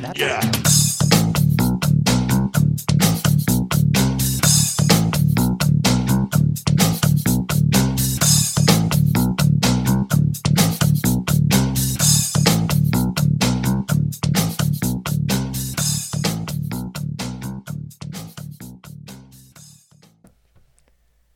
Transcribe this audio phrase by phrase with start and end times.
[0.00, 0.40] Yeah.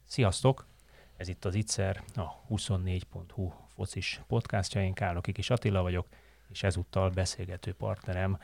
[0.07, 0.67] Sziasztok!
[1.17, 4.83] Ez itt az Itzer, a 24.hu focis podcastja.
[4.83, 6.07] Én Kálnoki Kis Attila vagyok,
[6.51, 8.39] és ezúttal beszélgető partnerem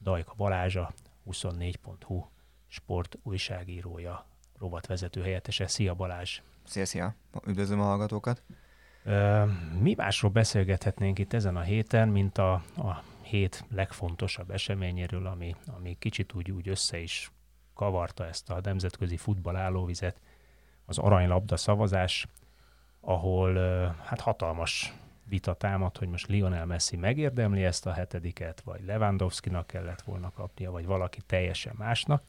[0.00, 0.92] Dajka Balázsa,
[1.30, 2.24] 24.hu
[2.68, 4.26] sport újságírója,
[4.58, 5.66] rovatvezető helyettese.
[5.66, 6.40] Szia Balázs!
[6.64, 7.14] Szia, szia!
[7.46, 8.42] Üdvözlöm a hallgatókat!
[9.78, 15.96] Mi másról beszélgethetnénk itt ezen a héten, mint a, a hét legfontosabb eseményéről, ami, ami
[15.98, 17.32] kicsit úgy, úgy össze is
[17.74, 19.90] kavarta ezt a nemzetközi futball
[20.84, 22.26] az aranylabda szavazás,
[23.00, 23.54] ahol
[24.04, 24.92] hát hatalmas
[25.32, 30.70] vita támad, hogy most Lionel Messi megérdemli ezt a hetediket, vagy Lewandowski-nak kellett volna kapnia,
[30.70, 32.22] vagy valaki teljesen másnak.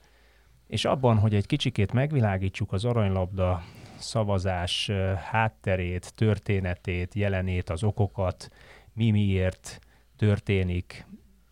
[0.67, 3.63] És abban, hogy egy kicsikét megvilágítsuk az aranylabda
[3.97, 4.91] szavazás
[5.31, 8.49] hátterét, történetét, jelenét, az okokat,
[8.93, 9.79] mi miért
[10.17, 11.05] történik,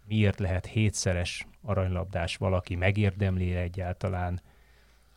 [0.05, 4.41] miért lehet hétszeres aranylabdás valaki, megérdemli egyáltalán,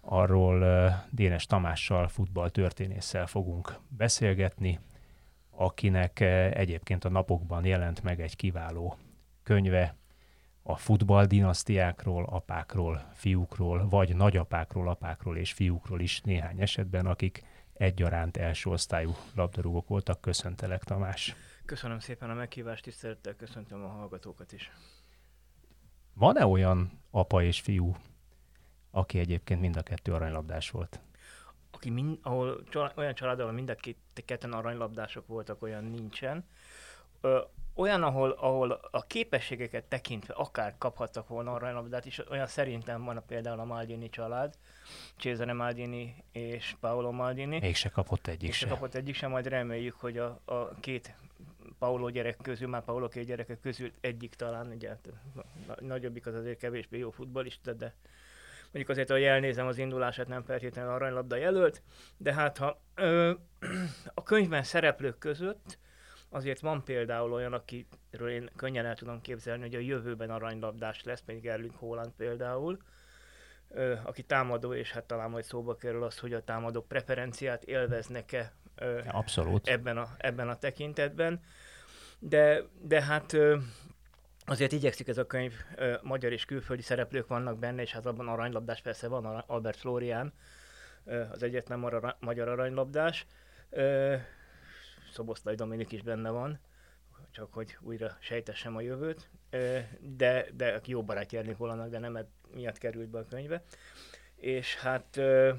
[0.00, 0.64] arról
[1.10, 4.78] Dénes Tamással, futballtörténésszel fogunk beszélgetni,
[5.56, 6.20] akinek
[6.54, 8.96] egyébként a napokban jelent meg egy kiváló
[9.42, 9.96] könyve
[10.62, 18.36] a futball dinasztiákról, apákról, fiúkról, vagy nagyapákról, apákról és fiúkról is néhány esetben, akik egyaránt
[18.36, 20.20] első osztályú labdarúgók voltak.
[20.20, 21.34] Köszöntelek, Tamás!
[21.64, 24.70] Köszönöm szépen a meghívást, tisztelettel köszöntöm a hallgatókat is.
[26.14, 27.96] Van-e olyan apa és fiú,
[28.90, 31.00] aki egyébként mind a kettő aranylabdás volt.
[31.84, 36.44] Aki mind, ahol család, olyan család, ahol mind a két, ketten aranylabdások voltak, olyan nincsen.
[37.20, 37.40] Ö,
[37.74, 43.20] olyan, ahol, ahol a képességeket tekintve akár kaphattak volna aranylabdát is, olyan szerintem van a,
[43.20, 44.54] például a Maldini család,
[45.16, 47.58] Cesare Maldini és Paolo Maldini.
[47.58, 48.66] Mégse kapott egyik se.
[48.66, 51.14] kapott egyik sem, majd reméljük, hogy a, a két
[51.78, 55.08] Paulo gyerek közül, már Paulo két gyereke közül egyik talán, ugye hát,
[55.80, 57.94] nagyobbik az azért kevésbé jó futballista, de
[58.74, 61.82] mondjuk azért, hogy elnézem az indulását, nem feltétlenül aranylabda jelölt,
[62.16, 63.32] de hát ha ö,
[64.14, 65.78] a könyvben szereplők között
[66.28, 71.22] azért van például olyan, akiről én könnyen el tudom képzelni, hogy a jövőben aranylabdás lesz,
[71.26, 72.78] még Erling Holland például,
[73.68, 78.52] ö, aki támadó, és hát talán majd szóba kerül az, hogy a támadók preferenciát élveznek-e
[78.76, 79.68] ö, Abszolút.
[79.68, 81.40] Ebben, a, ebben a tekintetben.
[82.18, 83.56] De, de hát ö,
[84.46, 88.28] Azért igyekszik ez a könyv, ö, magyar és külföldi szereplők vannak benne, és hát abban
[88.28, 90.32] aranylabdás persze van, Albert Florián,
[91.04, 93.26] ö, az egyetlen mar- magyar aranylabdás.
[93.70, 94.16] Ö,
[95.12, 96.60] Szoboszlai Dominik is benne van,
[97.30, 102.18] csak hogy újra sejtessem a jövőt, ö, de, de jó barátja Hollandnak, de nem
[102.54, 103.62] miatt került be a könyve.
[104.36, 105.52] És hát ö,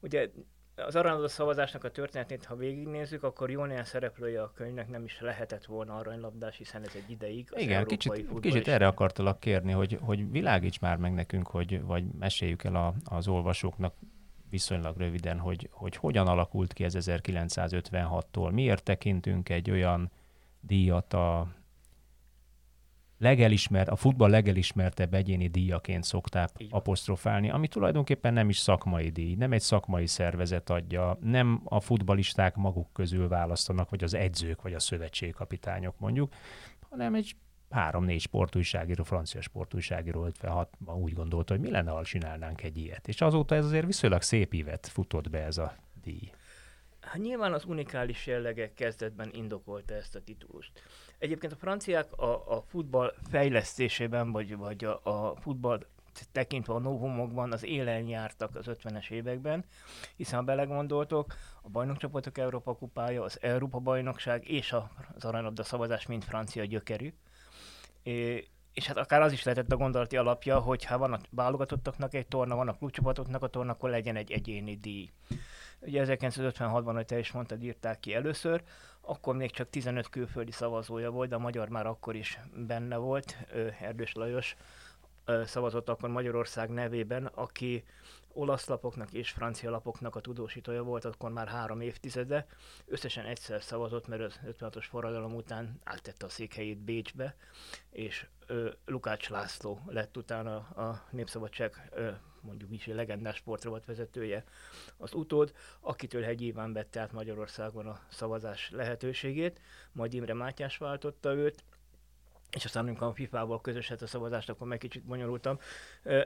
[0.00, 0.30] ugye
[0.76, 5.20] az aranylabda szavazásnak a történetét, ha végignézzük, akkor jó néhány szereplője a könyvnek nem is
[5.20, 9.98] lehetett volna aranylabdás, hiszen ez egy ideig az Igen, kicsit, kicsit erre akartalak kérni, hogy,
[10.00, 13.94] hogy világíts már meg nekünk, hogy, vagy meséljük el a, az olvasóknak
[14.50, 20.10] viszonylag röviden, hogy, hogy hogyan alakult ki ez 1956-tól, miért tekintünk egy olyan
[20.60, 21.48] díjat a
[23.18, 29.52] legelismert, a futball legelismertebb egyéni díjaként szokták apostrofálni, ami tulajdonképpen nem is szakmai díj, nem
[29.52, 34.80] egy szakmai szervezet adja, nem a futbalisták maguk közül választanak, vagy az edzők, vagy a
[34.80, 36.32] szövetségkapitányok mondjuk,
[36.90, 37.36] hanem egy
[37.70, 43.08] három-négy sportújságíró, francia sportújságíró 56-ban úgy gondolta, hogy mi lenne, ha csinálnánk egy ilyet.
[43.08, 46.30] És azóta ez azért viszonylag szép évet futott be ez a díj.
[47.06, 50.82] Hát nyilván az unikális jellege kezdetben indokolta ezt a titulust.
[51.18, 55.86] Egyébként a franciák a, a futball fejlesztésében, vagy, vagy a, a futball
[56.32, 59.64] tekintve a novumokban az élen jártak az 50-es években,
[60.16, 64.72] hiszen ha belegondoltok, a bajnokcsapatok Európa kupája, az Európa bajnokság és
[65.14, 67.12] az aranylabda szavazás mind francia gyökerű.
[68.72, 72.26] És hát akár az is lehetett a gondolati alapja, hogy ha van a válogatottaknak egy
[72.26, 75.10] torna, van a klubcsapatoknak a torna, akkor legyen egy egyéni díj.
[75.80, 78.62] Ugye 1956-ban, hogy te is mondtad, írták ki először,
[79.00, 83.36] akkor még csak 15 külföldi szavazója volt, de a magyar már akkor is benne volt.
[83.80, 84.56] Erdős Lajos
[85.44, 87.84] szavazott akkor Magyarország nevében, aki
[88.32, 92.46] olasz lapoknak és francia lapoknak a tudósítója volt, akkor már három évtizede.
[92.86, 97.36] Összesen egyszer szavazott, mert az 56-os forradalom után áttette a székhelyét Bécsbe,
[97.90, 102.10] és ö, Lukács László lett utána a Népszabadság ö,
[102.46, 104.44] mondjuk is legendás sportrovat vezetője
[104.96, 109.60] az utód, akitől Hegy Iván vette át Magyarországon a szavazás lehetőségét,
[109.92, 111.64] majd Imre Mátyás váltotta őt,
[112.50, 115.58] és aztán amikor a FIFA-val közöset a szavazást, akkor meg kicsit bonyolultam.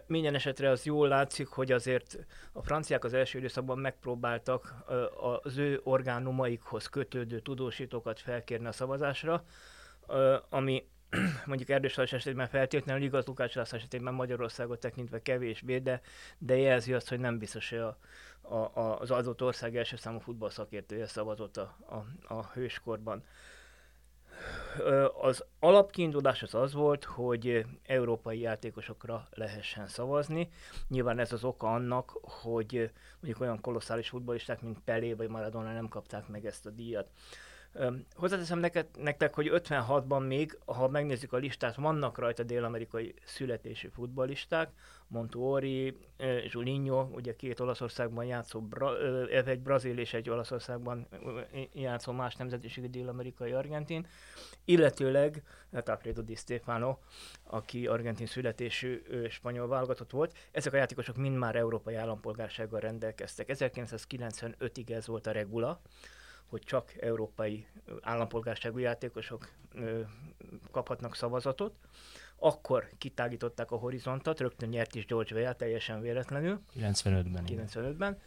[0.07, 2.19] Minden esetre az jól látszik, hogy azért
[2.53, 4.75] a franciák az első időszakban megpróbáltak
[5.43, 9.45] az ő orgánumaikhoz kötődő tudósítókat felkérni a szavazásra,
[10.49, 10.89] ami
[11.47, 16.01] mondjuk Erdős esetében feltétlenül igaz, Lukács László esetében Magyarországot tekintve kevésbé, de,
[16.39, 17.99] de jelzi azt, hogy nem biztos, hogy a,
[18.41, 23.25] a, a, az adott ország első számú futballszakértője szavazott a, a, a hőskorban.
[25.21, 30.51] Az alapkiindulás az az volt, hogy európai játékosokra lehessen szavazni.
[30.89, 35.89] Nyilván ez az oka annak, hogy mondjuk olyan kolosszális futballisták, mint Pelé vagy Maradona nem
[35.89, 37.11] kapták meg ezt a díjat.
[38.15, 44.71] Hozzáteszem neked, nektek, hogy 56-ban még, ha megnézzük a listát, vannak rajta dél-amerikai születésű futballisták,
[45.07, 45.97] Montuori,
[46.49, 51.09] Julinho, ugye két Olaszországban játszó, bra, egy brazil és egy Olaszországban
[51.73, 54.07] játszó más nemzetiségű dél-amerikai argentin,
[54.65, 55.43] illetőleg
[55.73, 56.97] hát Alfredo Di Stefano,
[57.43, 60.37] aki argentin születésű spanyol válogatott volt.
[60.51, 63.51] Ezek a játékosok mind már európai állampolgársággal rendelkeztek.
[63.53, 65.81] 1995-ig ez volt a regula,
[66.51, 67.67] hogy csak európai
[68.01, 69.49] állampolgárságú játékosok
[70.71, 71.75] kaphatnak szavazatot.
[72.37, 76.61] Akkor kitágították a horizontot, rögtön nyert is George Weah teljesen véletlenül.
[76.77, 77.45] 95-ben.
[77.47, 78.19] 95-ben.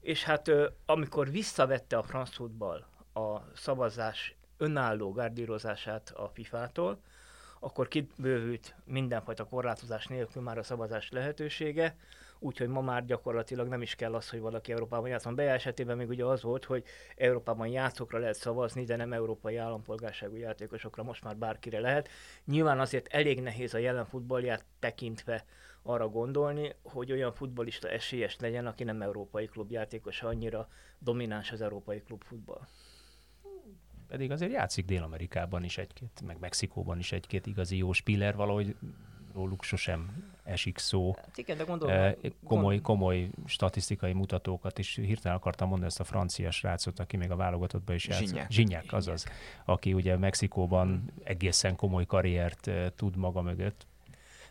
[0.00, 0.50] És hát
[0.86, 7.00] amikor visszavette a franc futball a szavazás önálló gárdírozását a FIFA-tól,
[7.60, 11.96] akkor kibővült mindenfajta korlátozás nélkül már a szavazás lehetősége,
[12.38, 15.34] úgyhogy ma már gyakorlatilag nem is kell az, hogy valaki Európában játszon.
[15.34, 16.84] Be esetében még ugye az volt, hogy
[17.16, 22.08] Európában játszókra lehet szavazni, de nem európai állampolgárságú játékosokra, most már bárkire lehet.
[22.44, 25.44] Nyilván azért elég nehéz a jelen futballját tekintve
[25.82, 30.68] arra gondolni, hogy olyan futbolista esélyes legyen, aki nem európai klubjátékos, annyira
[30.98, 32.66] domináns az európai klubfutball.
[34.08, 38.76] Pedig azért játszik Dél-Amerikában is egy-két, meg Mexikóban is egy-két igazi jó spiller, valahogy
[39.34, 41.14] róluk sosem esik szó.
[41.16, 42.14] Hát igen, de gondolom,
[42.44, 47.36] komoly, komoly statisztikai mutatókat is hirtelen akartam mondani ezt a francia srácot, aki még a
[47.36, 48.26] válogatottban is játszott.
[48.26, 48.50] Zsinyák.
[48.50, 49.26] Zsinyák, azaz.
[49.64, 53.86] Aki ugye Mexikóban egészen komoly karriert tud maga mögött.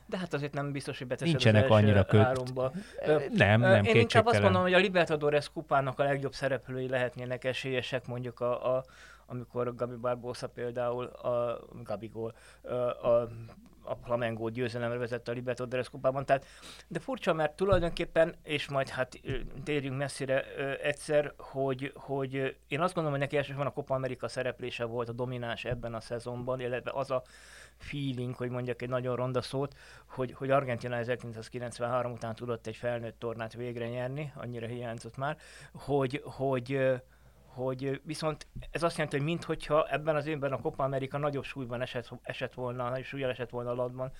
[0.07, 2.21] De hát azért nem biztos, hogy beteszed Nincsenek az annyira köt...
[2.21, 2.71] háromba.
[3.33, 8.07] Nem, nem Én inkább azt mondom, hogy a Libertadores kupának a legjobb szereplői lehetnének esélyesek,
[8.07, 8.83] mondjuk a, a
[9.25, 12.33] amikor Gabi Barbosa például, a Gabigol,
[13.01, 13.27] a,
[13.85, 16.25] a Flamengo győzelemre vezette a Libertadores kupában.
[16.25, 16.45] Tehát,
[16.87, 19.19] de furcsa, mert tulajdonképpen, és majd hát
[19.63, 24.85] térjünk messzire egyszer, hogy, hogy én azt gondolom, hogy neki elsősorban a Copa America szereplése
[24.85, 27.23] volt a domináns ebben a szezonban, illetve az a
[27.77, 29.75] feeling, hogy mondjak egy nagyon ronda szót,
[30.05, 35.37] hogy, hogy Argentina 1993 után tudott egy felnőtt tornát végre nyerni, annyira hiányzott már,
[35.73, 37.01] hogy, hogy
[37.55, 41.81] hogy viszont ez azt jelenti, hogy minthogyha ebben az évben a Copa America nagyobb súlyban
[41.81, 44.11] esett, esett volna, nagyobb súlyjal esett volna a ladban,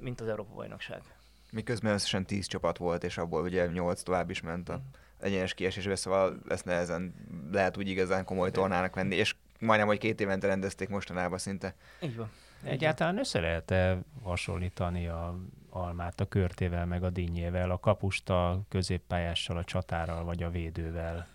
[0.00, 1.02] mint az Európa bajnokság.
[1.50, 4.80] Miközben összesen 10 csapat volt, és abból ugye 8 tovább is ment a mm.
[5.20, 7.14] egyenes kiesésbe, szóval ezt nehezen
[7.52, 11.74] lehet úgy igazán komoly tornának venni, és majdnem, hogy két évente rendezték mostanában szinte.
[12.02, 12.30] Így van.
[12.62, 15.38] Egyáltalán össze lehet-e hasonlítani a
[15.70, 21.28] almát a körtével, meg a dinnyével, a kapusta középpályással, a csatárral, vagy a védővel?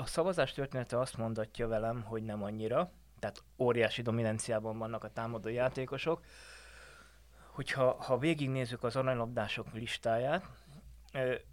[0.00, 5.48] A szavazás története azt mondatja velem, hogy nem annyira, tehát óriási dominanciában vannak a támadó
[5.48, 6.24] játékosok.
[7.46, 10.44] Hogyha ha végignézzük az aranylabdások listáját,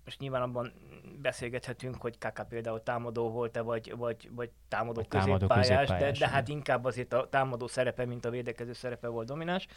[0.05, 0.73] most nyilván abban
[1.21, 6.25] beszélgethetünk, hogy Kaka például támadó volt-e, vagy, vagy, vagy támadó, vagy középpályás, támadó középpályás, de,
[6.25, 9.67] de hát inkább azért a támadó szerepe, mint a védekező szerepe volt domináns.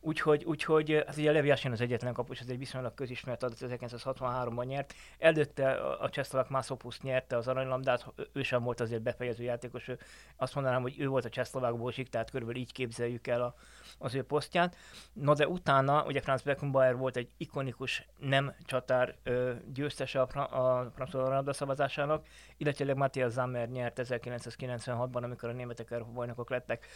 [0.00, 4.94] Úgyhogy, úgyhogy hát ugye Levi az egyetlen kapus, ez egy viszonylag közismert adat, 1963-ban nyert.
[5.18, 9.98] Előtte a Cseszlavák Mászopuszt nyerte az aranylabdát, ő sem volt azért befejező játékos, ő
[10.36, 13.54] azt mondanám, hogy ő volt a Cseszlavák Bósik, tehát körülbelül így képzeljük el a,
[13.98, 14.76] az ő posztját.
[15.12, 20.90] No de utána, ugye Franz Beckenbauer volt egy ikonikus nem csatár ö, győztese a, a
[20.94, 22.26] francia szavazásának,
[22.56, 26.86] illetve Matthias Zammer nyert 1996-ban, amikor a németek bajnokok lettek.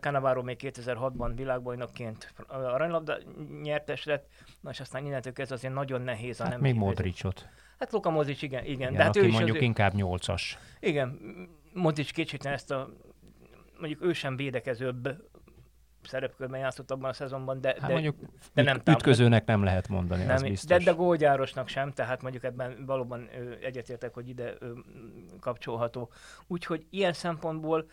[0.00, 3.18] Cannavaro még 2006-ban világbajnokként aranylabda
[3.62, 4.28] nyertes lett,
[4.60, 7.48] na és aztán innentől kezdve azért nagyon nehéz a hát nem még Modricot.
[7.78, 8.74] Hát Luka Modric, igen, igen.
[8.74, 10.58] igen de hát ő mondjuk is inkább nyolcas.
[10.80, 11.18] Igen,
[11.72, 12.88] Modric kicsit ezt a
[13.78, 15.16] mondjuk ő sem védekezőbb
[16.06, 18.16] szerepkörben játszott abban a szezonban, de, hát de, mondjuk
[18.54, 20.78] de nem ütközőnek nem lehet mondani, nem, az biztos.
[20.78, 23.28] De, de gólgyárosnak sem, tehát mondjuk ebben valóban
[23.62, 24.72] egyetértek, hogy ide ö,
[25.40, 26.10] kapcsolható.
[26.46, 27.86] Úgyhogy ilyen szempontból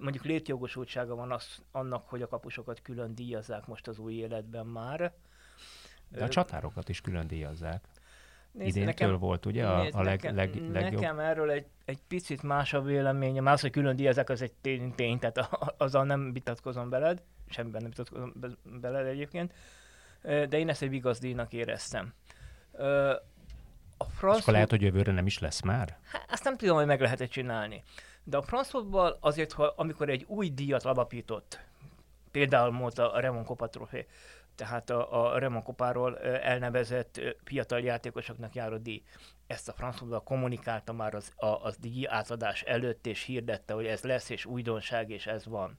[0.00, 5.12] mondjuk létjogosultsága van az, annak, hogy a kapusokat külön díjazzák most az új életben már.
[6.08, 7.84] De a csatárokat is külön díjazzák.
[8.52, 11.00] Nézd, Idéntől nekem, volt, ugye, a, a leg, nekem, leg, legjobb?
[11.00, 13.44] Nekem erről egy, egy picit más a véleményem.
[13.44, 17.90] Más, hogy külön díjazák, az egy tény, tény tehát azzal nem vitatkozom veled, semmiben nem
[17.90, 18.32] vitatkozom
[18.80, 19.52] veled egyébként,
[20.22, 22.14] de én ezt egy igaz díjnak éreztem.
[23.96, 24.40] A franc...
[24.40, 25.98] akkor lehet, hogy jövőre nem is lesz már?
[26.02, 27.82] Hát, azt nem tudom, hogy meg lehet csinálni.
[28.28, 28.70] De a franc
[29.20, 31.60] azért, ha amikor egy új díjat alapított,
[32.30, 34.06] például volt a Remon Copa trofé,
[34.54, 39.02] tehát a, a Remon Kopáról elnevezett fiatal játékosoknak járó díj.
[39.46, 44.02] Ezt a francia kommunikálta már az, a, az díj átadás előtt, és hirdette, hogy ez
[44.02, 45.78] lesz, és újdonság, és ez van.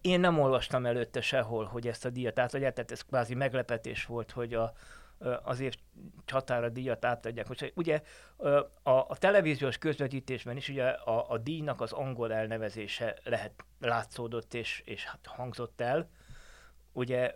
[0.00, 4.30] Én nem olvastam előtte sehol, hogy ezt a díjat átadják, tehát ez kvázi meglepetés volt,
[4.30, 4.72] hogy a,
[5.42, 5.78] azért
[6.24, 7.48] csatára díjat átadják.
[7.48, 8.02] Most, ugye
[8.82, 14.82] a, a televíziós közvetítésben is ugye a, a díjnak az angol elnevezése lehet látszódott és,
[14.84, 16.08] és hát hangzott el,
[16.92, 17.34] ugye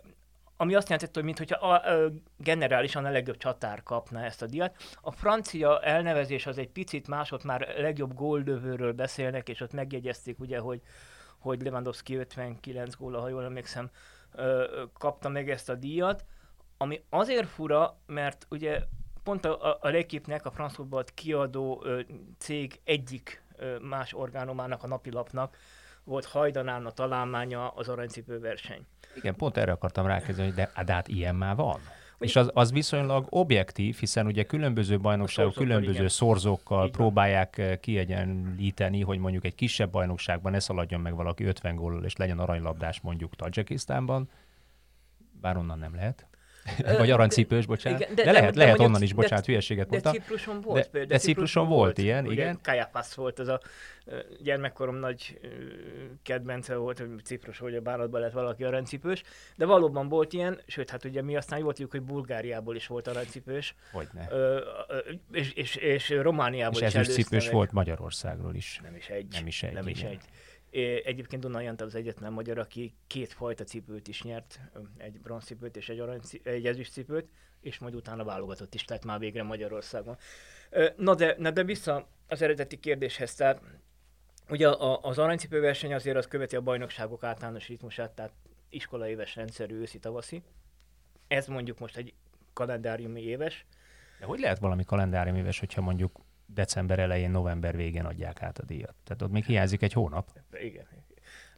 [0.57, 4.75] ami azt jelenti, hogy mintha a, a, generálisan a legjobb csatár kapna ezt a díjat.
[5.01, 10.39] A francia elnevezés az egy picit más, ott már legjobb góldövőről beszélnek, és ott megjegyezték
[10.39, 10.81] ugye, hogy,
[11.39, 13.89] hogy Lewandowski 59 góla, ha jól emlékszem,
[14.93, 16.25] kapta meg ezt a díjat,
[16.77, 18.81] ami azért fura, mert ugye
[19.23, 22.01] pont a, a, a Lekipnek, a francia kiadó ö,
[22.37, 25.57] cég egyik ö, más orgánumának, a napilapnak
[26.03, 28.85] volt hajdanán a találmánya az aranycipő verseny.
[29.15, 31.79] Igen, pont erre akartam rákezdeni, de, de hát ilyen már van.
[32.19, 36.07] És az, az viszonylag objektív, hiszen ugye különböző bajnokságok, különböző igen.
[36.07, 42.03] szorzókkal Így próbálják kiegyenlíteni, hogy mondjuk egy kisebb bajnokságban ne szaladjon meg valaki 50 góllal,
[42.03, 44.29] és legyen aranylabdás mondjuk Tajikisztánban,
[45.41, 46.27] bár onnan nem lehet.
[46.97, 47.99] Vagy aranycipős, bocsánat.
[47.99, 50.11] Igen, de, de, lehet, de, lehet onnan is, bocsánat, de, hülyeséget mondtam.
[50.11, 51.11] De Cipruson volt de, például.
[51.11, 52.59] De Cipruson volt, ilyen, ugye, igen.
[52.63, 53.59] Kajapasz volt, az a
[54.41, 55.39] gyermekkorom nagy
[56.23, 59.23] kedvence volt, hogy Ciprus, hogy a bánatban lett valaki aranycipős,
[59.55, 63.07] de valóban volt ilyen, sőt, hát ugye mi aztán jól tudjuk, hogy Bulgáriából is volt
[63.07, 63.75] aranycipős.
[63.91, 64.29] Hogyne.
[65.31, 68.79] És, és, és Romániából és is cipős volt Magyarországról is.
[68.83, 69.27] Nem is egy.
[69.31, 69.73] Nem is egy.
[69.73, 70.21] Nem is egy.
[70.83, 74.59] Egyébként Duna Jantal az egyetlen magyar, aki két fajta cipőt is nyert,
[74.97, 77.29] egy bronzcipőt és egy, arany, egy ezüstcipőt,
[77.61, 80.17] és majd utána válogatott is lett már végre Magyarországon.
[80.95, 83.61] Na de, na de vissza az eredeti kérdéshez, tehát
[84.49, 84.69] ugye
[85.01, 88.33] az aranycipőverseny azért az követi a bajnokságok általános ritmusát, tehát
[88.69, 90.43] iskolaéves rendszerű őszi-tavaszi.
[91.27, 92.13] Ez mondjuk most egy
[92.53, 93.65] kalendáriumi éves.
[94.19, 98.63] De hogy lehet valami kalendáriumi éves, hogyha mondjuk december elején, november végén adják át a
[98.65, 98.95] díjat.
[99.03, 100.29] Tehát ott még hiányzik egy hónap.
[100.51, 100.85] Igen.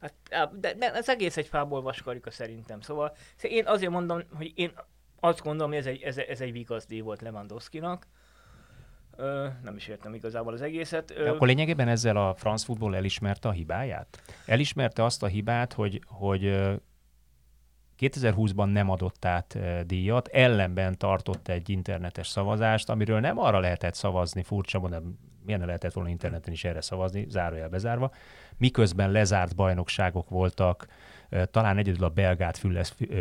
[0.00, 2.80] Hát, de, de ez egész egy fából vaskarika szerintem.
[2.80, 4.72] Szóval én azért mondom, hogy én
[5.20, 8.06] azt gondolom, hogy ez egy, ez, ez egy vigasz díj volt Lewandowski-nak.
[9.16, 11.10] Ö, nem is értem igazából az egészet.
[11.10, 14.22] Ö, de akkor lényegében ezzel a France Football elismerte a hibáját?
[14.46, 16.44] Elismerte azt a hibát, hogy, hogy
[18.00, 24.42] 2020-ban nem adott át díjat, ellenben tartott egy internetes szavazást, amiről nem arra lehetett szavazni,
[24.42, 28.10] furcsa mondom, milyen lehetett volna interneten is erre szavazni, zárójel bezárva,
[28.56, 30.86] miközben lezárt bajnokságok voltak,
[31.50, 32.60] talán egyedül a belgát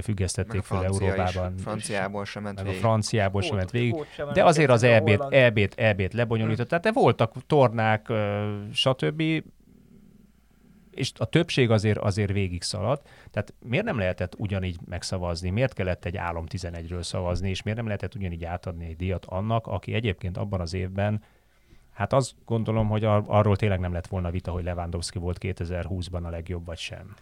[0.01, 1.53] függesztették fel Európában.
[1.55, 2.77] Is, franciából sem ment végig.
[2.77, 3.95] A franciából sem ment végig.
[4.33, 6.67] De azért az EB-t, EB-t, EB-t lebonyolított.
[6.67, 8.11] Tehát de voltak tornák,
[8.73, 9.23] stb
[10.99, 13.09] és a többség azért, azért végig szaladt.
[13.31, 15.49] Tehát miért nem lehetett ugyanígy megszavazni?
[15.49, 19.67] Miért kellett egy álom 11-ről szavazni, és miért nem lehetett ugyanígy átadni egy díjat annak,
[19.67, 21.23] aki egyébként abban az évben
[21.99, 26.23] Hát azt gondolom, hogy ar- arról tényleg nem lett volna vita, hogy Lewandowski volt 2020-ban
[26.23, 27.15] a legjobb, vagy sem.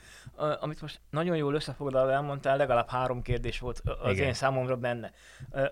[0.59, 4.27] Amit most nagyon jól összefoglalva elmondtál, legalább három kérdés volt az Igen.
[4.27, 5.11] én számomra benne.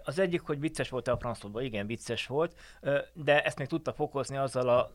[0.04, 1.64] Az egyik, hogy vicces volt-e a franszodban.
[1.64, 2.56] Igen, vicces volt,
[3.14, 4.92] de ezt még tudta fokozni azzal a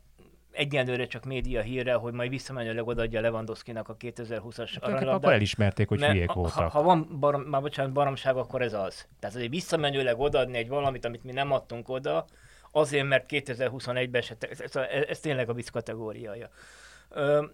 [0.52, 5.14] egyenlőre csak média híre, hogy majd visszamenőleg odaadja Lewandowski-nak a 2020-as hát, aranylabdát.
[5.14, 6.52] Akkor elismerték, hogy hülyék voltak.
[6.52, 9.06] Ha, ha van barom, már bocsánat, baromság, akkor ez az.
[9.20, 12.24] Tehát azért visszamenőleg odaadni egy valamit, amit mi nem adtunk oda,
[12.70, 16.48] azért, mert 2021-ben se, ez, ez, ez, ez tényleg a vicc kategóriája.
[17.08, 17.44] Ö,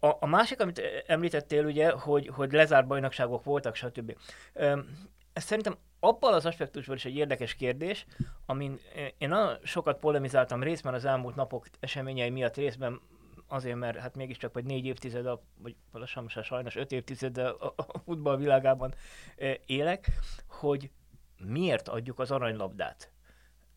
[0.00, 4.16] a, a másik, amit említettél, ugye, hogy, hogy lezárt bajnokságok voltak, stb.
[4.52, 4.78] Ö,
[5.34, 8.06] ez szerintem abban az aspektusban is egy érdekes kérdés,
[8.46, 8.78] amin
[9.18, 13.00] én nagyon sokat polemizáltam részben az elmúlt napok eseményei miatt, részben
[13.48, 18.36] azért, mert hát mégiscsak vagy négy évtized, vagy lassan sajnos öt évtized a, a futball
[18.36, 18.94] világában
[19.66, 20.10] élek,
[20.48, 20.90] hogy
[21.38, 23.12] miért adjuk az aranylabdát.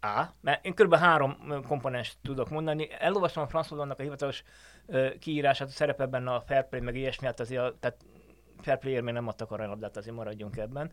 [0.02, 0.96] A, mert én kb.
[0.96, 1.38] három
[1.68, 2.88] komponens tudok mondani.
[3.00, 4.44] Elolvastam a François a hivatalos
[5.20, 8.06] kiírását, a szerepe benne a fair play, meg ilyesmi, hát azért a, tehát
[8.62, 10.92] fair még nem adtak aranylabdát, azért maradjunk ebben.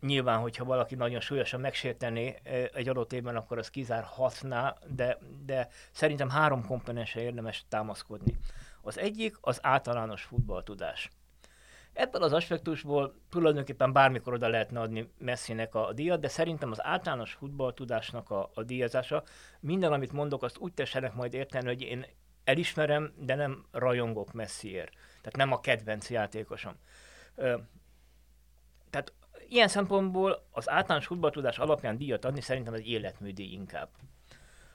[0.00, 2.36] Nyilván, hogyha valaki nagyon súlyosan megsértené
[2.74, 8.38] egy adott évben, akkor az kizárhatná, de, de szerintem három komponensre érdemes támaszkodni.
[8.82, 11.10] Az egyik az általános futballtudás.
[11.92, 17.32] Ebből az aspektusból tulajdonképpen bármikor oda lehetne adni Messinek a díjat, de szerintem az általános
[17.32, 19.22] futballtudásnak a, a díjazása,
[19.60, 22.06] minden, amit mondok, azt úgy tessenek majd érteni, hogy én
[22.44, 24.90] elismerem, de nem rajongok Messiért.
[24.92, 26.74] Tehát nem a kedvenc játékosom.
[28.90, 29.12] Tehát
[29.50, 33.88] ilyen szempontból az általános futballtudás alapján díjat adni szerintem egy életműdíj inkább.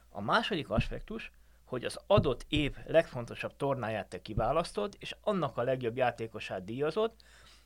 [0.10, 1.32] A második aspektus,
[1.66, 7.12] hogy az adott év legfontosabb tornáját te kiválasztod, és annak a legjobb játékosát díjazod.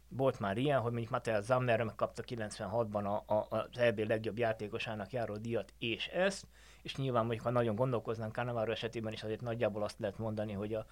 [0.07, 5.11] Volt már ilyen, hogy mondjuk Mattel Zammer megkapta 96-ban a, a, az EB legjobb játékosának
[5.11, 6.45] járó díjat, és ezt,
[6.81, 10.73] és nyilván mondjuk, ha nagyon gondolkoznánk Cannavaro esetében is, azért nagyjából azt lehet mondani, hogy
[10.73, 10.85] a...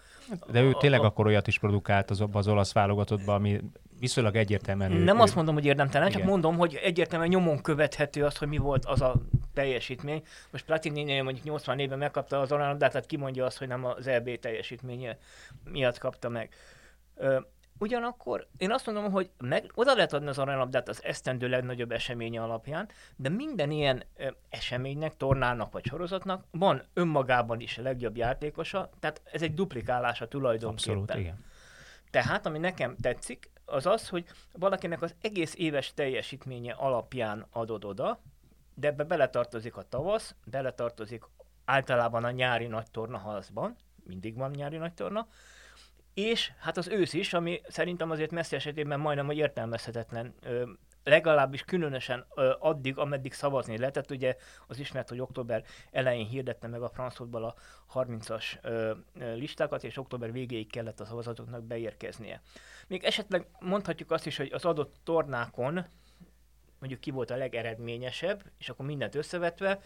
[0.51, 3.61] De ő tényleg a, akkor olyat is produkált az, az olasz válogatottban, ami
[3.99, 4.91] viszonylag egyértelműen...
[4.91, 8.57] Nem ő, azt mondom, hogy érdemtelen, csak mondom, hogy egyértelműen nyomon követhető az, hogy mi
[8.57, 9.15] volt az a
[9.53, 10.23] teljesítmény.
[10.51, 14.39] Most Platini mondjuk 80 éven megkapta az aranyabdát, tehát kimondja azt, hogy nem az EB
[14.39, 15.17] teljesítménye
[15.63, 16.49] miatt kapta meg.
[17.15, 17.39] Ö,
[17.79, 22.41] Ugyanakkor én azt mondom, hogy meg, oda lehet adni az aranylabdát az esztendő legnagyobb eseménye
[22.41, 28.89] alapján, de minden ilyen ö, eseménynek, tornának vagy sorozatnak van önmagában is a legjobb játékosa,
[28.99, 30.97] tehát ez egy duplikálása tulajdonképpen.
[30.97, 31.45] Abszolút, igen.
[32.11, 38.19] Tehát, ami nekem tetszik, az az, hogy valakinek az egész éves teljesítménye alapján adod oda,
[38.73, 41.23] de ebbe beletartozik a tavasz, beletartozik
[41.65, 45.27] általában a nyári nagy torna halszban, mindig van nyári nagy torna,
[46.17, 50.35] és hát az ősz is, ami szerintem azért Messi esetében majdnem, hogy értelmezhetetlen,
[51.03, 54.11] legalábbis különösen ö, addig, ameddig szavazni lehetett.
[54.11, 54.35] Ugye
[54.67, 57.55] az ismert, hogy október elején hirdette meg a Frankfurtból a
[57.93, 62.41] 30-as ö, ö, listákat, és október végéig kellett a szavazatoknak beérkeznie.
[62.87, 65.85] Még esetleg mondhatjuk azt is, hogy az adott tornákon
[66.79, 69.79] mondjuk ki volt a legeredményesebb, és akkor mindent összevetve,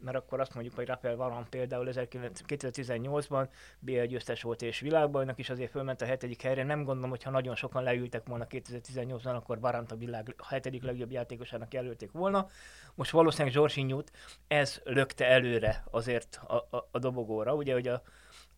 [0.00, 5.50] mert akkor azt mondjuk, hogy Rafael Varan például 2018-ban BL győztes volt és világbajnok is
[5.50, 6.64] azért fölment a hetedik helyre.
[6.64, 11.10] Nem gondolom, hogy ha nagyon sokan leültek volna 2018-ban, akkor Varant a világ hetedik legjobb
[11.10, 12.48] játékosának jelölték volna.
[12.94, 14.12] Most valószínűleg Zsorsinyút
[14.48, 18.02] ez lökte előre azért a, a, a dobogóra, ugye, hogy a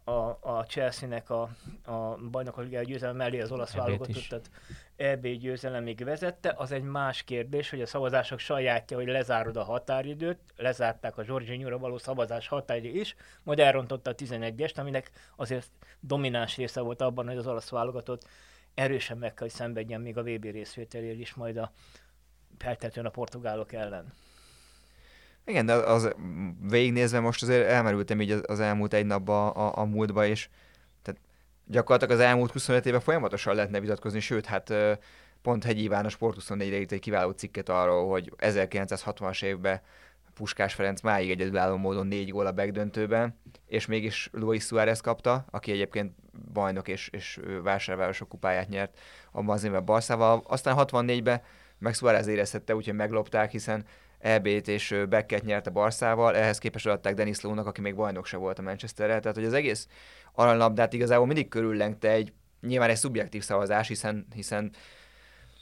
[0.04, 1.49] a, a Chelsea-nek a,
[1.85, 4.50] a bajnokok ligája győzelem mellé az olasz válogatottat
[4.97, 6.54] EB győzelemig vezette.
[6.57, 11.78] Az egy más kérdés, hogy a szavazások sajátja, hogy lezárod a határidőt, lezárták a Zsorzsinyúra
[11.78, 17.36] való szavazás határidő is, majd elrontotta a 11-est, aminek azért domináns része volt abban, hogy
[17.36, 18.26] az olasz válogatott
[18.75, 21.73] erősen meg kell, hogy szenvedjen még a VB részvételért is majd a
[22.58, 24.13] feltetően a portugálok ellen.
[25.50, 26.15] Igen, de az
[26.69, 30.49] végignézve most azért elmerültem így az elmúlt egy napba a, a múltba, és
[31.02, 31.21] tehát
[31.67, 34.75] gyakorlatilag az elmúlt 25 évben folyamatosan lehetne vitatkozni, sőt, hát
[35.43, 39.80] pont Hegyi Iván a Sport 24-re írt egy kiváló cikket arról, hogy 1960-as évben
[40.34, 45.73] Puskás Ferenc máig egyedülálló módon négy gól a megdöntőben, és mégis Luis Suárez kapta, aki
[45.73, 46.15] egyébként
[46.52, 48.99] bajnok és, és vásárvárosok kupáját nyert
[49.32, 50.43] abban az évben Barszával.
[50.47, 51.43] Aztán 64-ben
[51.78, 53.84] meg Suárez érezhette, úgyhogy meglopták, hiszen
[54.21, 58.59] EB-t és Beckett nyerte Barszával, ehhez képest adták Denis Lónak, aki még bajnok se volt
[58.59, 59.89] a Manchesterrel, tehát hogy az egész
[60.33, 64.73] aranylabdát igazából mindig körüllengte egy, nyilván egy szubjektív szavazás, hiszen, hiszen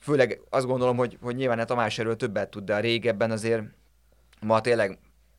[0.03, 3.63] főleg azt gondolom, hogy, hogy nyilván a Tamás erről többet tud, de a régebben azért
[4.41, 4.99] ma tényleg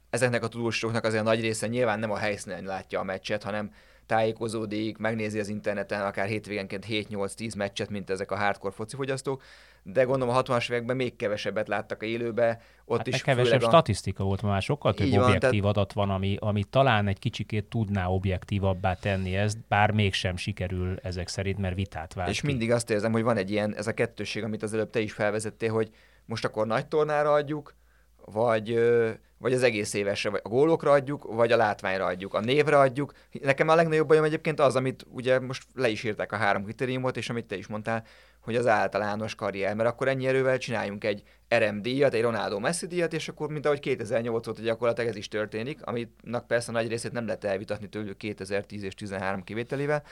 [0.10, 3.72] ezeknek a tudósoknak azért a nagy része nyilván nem a helyszínen látja a meccset, hanem
[4.10, 9.42] tájékozódik, megnézi az interneten akár hétvégenként 7-8-10 meccset, mint ezek a hardcore focifogyasztók,
[9.84, 12.62] de gondolom a 60-as években még kevesebbet láttak a élőbe.
[12.86, 13.68] Ott hát is kevesebb a...
[13.68, 17.66] statisztika volt, már sokkal több Így objektív van, adat van, ami, ami talán egy kicsikét
[17.66, 22.46] tudná objektívabbá tenni ezt, bár mégsem sikerül ezek szerint, mert vitát vált És ki.
[22.48, 25.12] mindig azt érzem, hogy van egy ilyen, ez a kettősség, amit az előbb te is
[25.12, 25.90] felvezettél, hogy
[26.26, 27.74] most akkor nagy tornára adjuk,
[28.26, 28.80] vagy,
[29.38, 33.14] vagy az egész évesre, vagy a gólokra adjuk, vagy a látványra adjuk, a névre adjuk.
[33.42, 37.18] Nekem a legnagyobb bajom egyébként az, amit ugye most le is írták a három kritériumot,
[37.18, 38.04] és amit te is mondtál,
[38.40, 41.24] hogy az általános karrier, mert akkor ennyi erővel csináljunk egy
[41.56, 45.28] RM díjat, egy Ronaldo Messi díjat, és akkor mint ahogy 2008 óta gyakorlatilag ez is
[45.28, 50.04] történik, aminek persze nagy részét nem lehet elvitatni tőlük 2010 és 13 kivételével,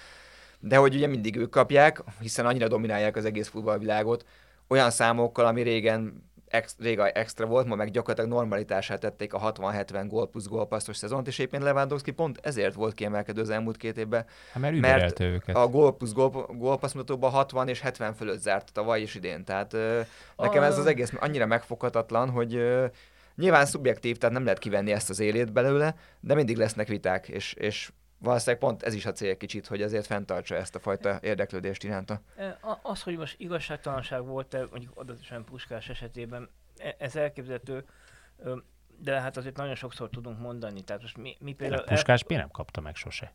[0.59, 4.25] de hogy ugye mindig ők kapják, hiszen annyira dominálják az egész futballvilágot,
[4.67, 10.05] olyan számokkal, ami régen ex, réga extra volt, ma meg gyakorlatilag normalitását tették a 60-70
[10.07, 14.25] gól plusz gólpasszos szezont, és éppen Lewandowski pont ezért volt kiemelkedő az elmúlt két évben.
[14.51, 15.55] Hát mert, mert őket.
[15.55, 19.43] a gól plusz gól, gólpassz mutatóban 60 és 70 fölött zárt tavaly és idén.
[19.43, 19.99] Tehát uh,
[20.37, 22.85] nekem ez az egész annyira megfoghatatlan, hogy uh,
[23.35, 27.53] nyilván szubjektív, tehát nem lehet kivenni ezt az élét belőle, de mindig lesznek viták, és,
[27.53, 31.83] és valószínűleg pont ez is a cél kicsit, hogy azért fenntartsa ezt a fajta érdeklődést
[31.83, 32.21] iránta.
[32.81, 37.85] Az, hogy most igazságtalanság volt-e, mondjuk adatosan Puskás esetében, e, ez elképzelhető,
[38.99, 40.81] de hát azért nagyon sokszor tudunk mondani.
[40.81, 41.83] Tehát most mi, mi például...
[41.83, 42.37] Puskás el...
[42.37, 43.33] nem kapta meg sose.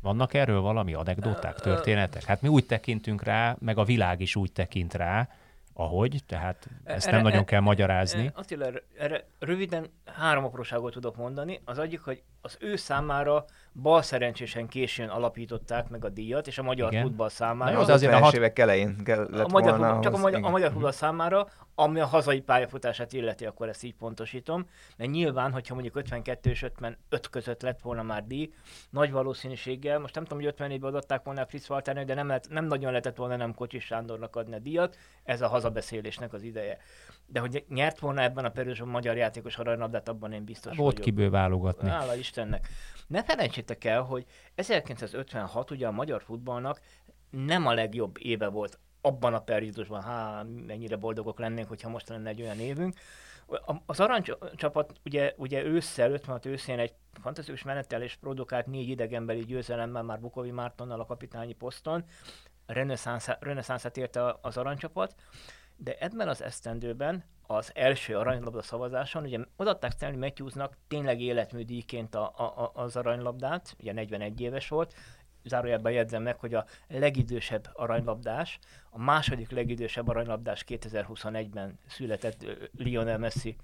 [0.00, 2.24] Vannak erről valami anekdoták, történetek?
[2.24, 5.28] Hát mi úgy tekintünk rá, meg a világ is úgy tekint rá,
[5.72, 8.30] ahogy, tehát ezt erre, nem nagyon kell magyarázni.
[8.34, 11.60] Attila, erre röviden három apróságot tudok mondani.
[11.64, 13.44] Az egyik, hogy az ő számára
[13.82, 17.04] bal szerencsésen későn alapították meg a díjat, és a magyar Igen.
[17.04, 17.78] futball számára...
[17.78, 18.34] az azért a hat...
[18.34, 22.00] évek elején kellett a magyar volna, futball, Csak a magyar, a magyar futball számára, ami
[22.00, 24.66] a hazai pályafutását illeti, akkor ezt így pontosítom.
[24.96, 26.96] Mert nyilván, hogyha mondjuk 52 és 55
[27.30, 28.52] között lett volna már díj,
[28.90, 32.46] nagy valószínűséggel, most nem tudom, hogy 54-ben adották volna a Fritz Walternek, de nem, lehet,
[32.50, 36.78] nem nagyon lehetett volna nem Kocsis Sándornak adni a díjat, ez a hazabeszélésnek az ideje.
[37.26, 41.04] De hogy nyert volna ebben a perősben magyar játékos aranylabdát, abban én biztos Volt vagyok.
[41.04, 41.88] kiből válogatni.
[41.88, 42.68] Hála Istennek.
[43.06, 46.80] Ne felejtsétek el, hogy 1956 ugye a magyar futballnak
[47.30, 52.28] nem a legjobb éve volt abban a periódusban, há, mennyire boldogok lennénk, hogyha most lenne
[52.28, 52.94] egy olyan évünk.
[53.86, 60.02] Az aranycsapat ugye, ugye ősszel, 56 őszén egy fantasztikus menettel és produkált négy idegenbeli győzelemmel
[60.02, 62.04] már Bukovi Mártonnal a kapitányi poszton.
[63.40, 65.14] Reneszánszát érte az aranycsapat,
[65.76, 72.24] de ebben az esztendőben az első aranylabda szavazáson, ugye odaadták Stanley Matthewsnak tényleg életműdíjként a,
[72.36, 74.94] a, az aranylabdát, ugye 41 éves volt,
[75.44, 78.58] zárójelben jegyzem meg, hogy a legidősebb aranylabdás,
[78.90, 83.56] a második legidősebb aranylabdás 2021-ben született Lionel Messi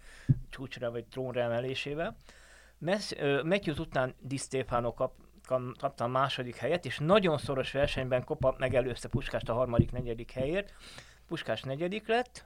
[0.51, 2.17] csúcsra vagy trónra emelésével.
[2.79, 5.13] Messi, Matthews után Di Stefano kap,
[5.79, 10.75] kapta a második helyet, és nagyon szoros versenyben Kopa megelőzte Puskást a harmadik, negyedik helyért.
[11.29, 12.45] Puskás negyedik lett,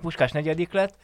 [0.00, 0.96] Puskás negyedik lett,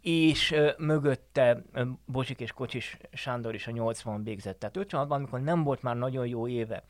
[0.00, 1.62] és mögötte
[2.04, 4.58] Bocsik és Kocsis Sándor is a 80 végzett.
[4.58, 6.84] Tehát 56-ban, amikor nem volt már nagyon jó éve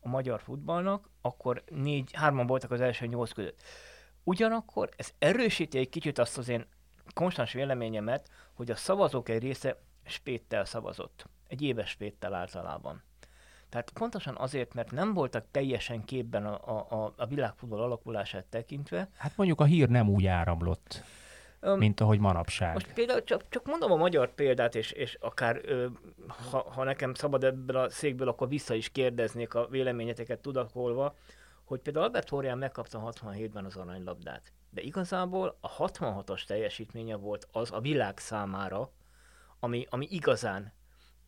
[0.00, 3.62] a magyar futballnak, akkor négy, hárman voltak az első nyolc között.
[4.24, 6.66] Ugyanakkor ez erősíti egy kicsit azt az én
[7.14, 11.26] konstans véleményemet, hogy a szavazók egy része spéttel szavazott.
[11.46, 13.02] Egy éves spéttel általában.
[13.70, 19.08] Tehát pontosan azért, mert nem voltak teljesen képben a, a, a világfutball alakulását tekintve.
[19.16, 21.02] Hát mondjuk a hír nem úgy áramlott,
[21.62, 22.72] um, mint ahogy manapság.
[22.72, 25.86] Most például csak, csak mondom a magyar példát, és, és akár ö,
[26.50, 31.14] ha, ha nekem szabad ebből a székből, akkor vissza is kérdeznék a véleményeteket tudakolva,
[31.64, 34.52] hogy például Albert Horján megkapta 67-ben az aranylabdát.
[34.70, 38.90] De igazából a 66-os teljesítménye volt az a világ számára,
[39.60, 40.72] ami, ami igazán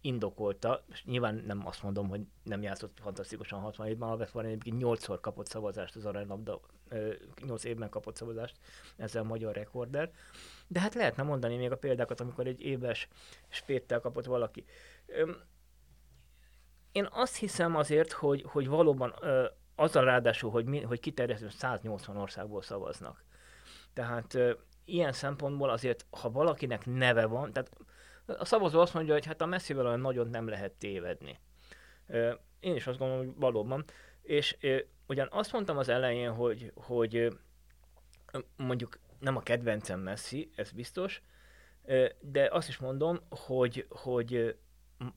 [0.02, 5.18] indokolta, és nyilván nem azt mondom, hogy nem játszott fantasztikusan 67-ben, Albert van egyébként 8-szor
[5.20, 6.60] kapott szavazást az aranylabda,
[7.46, 8.56] 8 évben kapott szavazást,
[8.96, 10.10] ezzel a magyar rekorder.
[10.66, 13.08] De hát lehetne mondani még a példákat, amikor egy éves
[13.48, 14.64] spéttel kapott valaki.
[16.92, 19.14] Én azt hiszem azért, hogy, hogy valóban
[19.74, 23.24] azzal ráadásul, hogy, mi, hogy kiterjesztő 180 országból szavaznak.
[23.92, 24.38] Tehát
[24.84, 27.70] ilyen szempontból azért, ha valakinek neve van, tehát
[28.26, 31.38] a szavazó azt mondja, hogy hát a messzivel olyan nagyon nem lehet tévedni.
[32.60, 33.84] Én is azt gondolom, hogy valóban.
[34.22, 34.56] És
[35.06, 37.38] ugyan azt mondtam az elején, hogy, hogy
[38.56, 41.22] mondjuk nem a kedvencem Messi, ez biztos,
[42.20, 44.56] de azt is mondom, hogy, hogy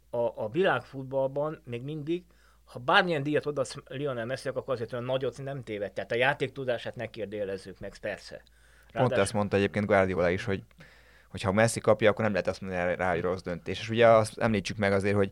[0.10, 2.24] a, a világfutballban még mindig,
[2.66, 5.92] ha bármilyen díjat odasz Lionel Messi, akkor azért olyan nagyot nem téved.
[5.94, 8.36] Tehát a játék tudását ne kérdélezzük meg, persze.
[8.36, 9.08] Ráadásul...
[9.08, 10.64] Pont ezt mondta egyébként Guardiola is, hogy
[11.36, 13.80] hogyha Messi kapja, akkor nem lehet azt mondani rá, hogy rossz döntés.
[13.80, 15.32] És ugye azt említsük meg azért, hogy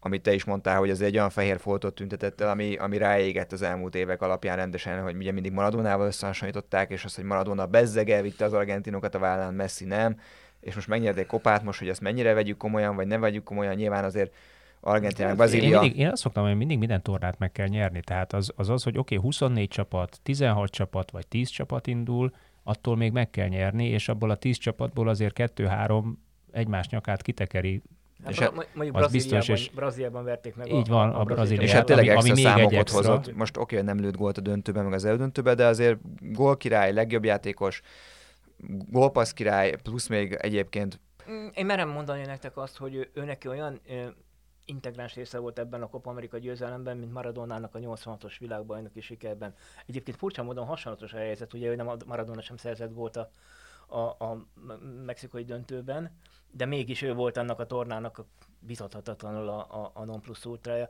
[0.00, 3.52] amit te is mondtál, hogy az egy olyan fehér foltot tüntetett el, ami, ami ráégett
[3.52, 8.22] az elmúlt évek alapján rendesen, hogy ugye mindig Maradonával összehasonlították, és az, hogy Maradona bezzege,
[8.22, 10.20] vitte az argentinokat a vállán, Messi nem,
[10.60, 14.04] és most megnyerték kopát, most, hogy ezt mennyire vegyük komolyan, vagy nem vegyük komolyan, nyilván
[14.04, 14.34] azért
[14.80, 15.68] Argentinák, Brazília.
[15.68, 18.00] Én, mindig, én azt szoktam, hogy mindig minden tornát meg kell nyerni.
[18.00, 22.32] Tehát az az, az hogy oké, okay, 24 csapat, 16 csapat, vagy 10 csapat indul,
[22.64, 27.82] attól még meg kell nyerni, és abból a 10 csapatból azért kettő-három egymás nyakát kitekeri
[28.22, 31.24] Hát és hát, mondjuk az biztos, és Brazíliában verték meg így a, van, a, a
[31.24, 31.62] Brazíliát.
[31.62, 32.98] És hát tényleg ami, ami még egy extra.
[32.98, 33.34] hozott.
[33.34, 37.24] Most oké, okay, nem lőtt gólt a döntőben, meg az elődöntőben, de azért gólkirály, legjobb
[37.24, 37.82] játékos,
[38.90, 41.00] gólpassz király, plusz még egyébként
[41.30, 43.80] mm, én merem mondani nektek azt, hogy ő, ő neki olyan
[44.64, 49.54] integráns része volt ebben a Copa Amerika győzelemben, mint Maradonának a 86-os világbajnoki sikerben.
[49.86, 53.30] Egyébként furcsa módon hasonlatos a helyzet, ugye ő nem Maradona sem szerzett volt a,
[53.86, 54.46] a, a
[55.04, 56.10] mexikai döntőben,
[56.50, 58.26] de mégis ő volt annak a tornának a
[58.66, 60.88] vitathatatlanul a, a, a non plus ultrája.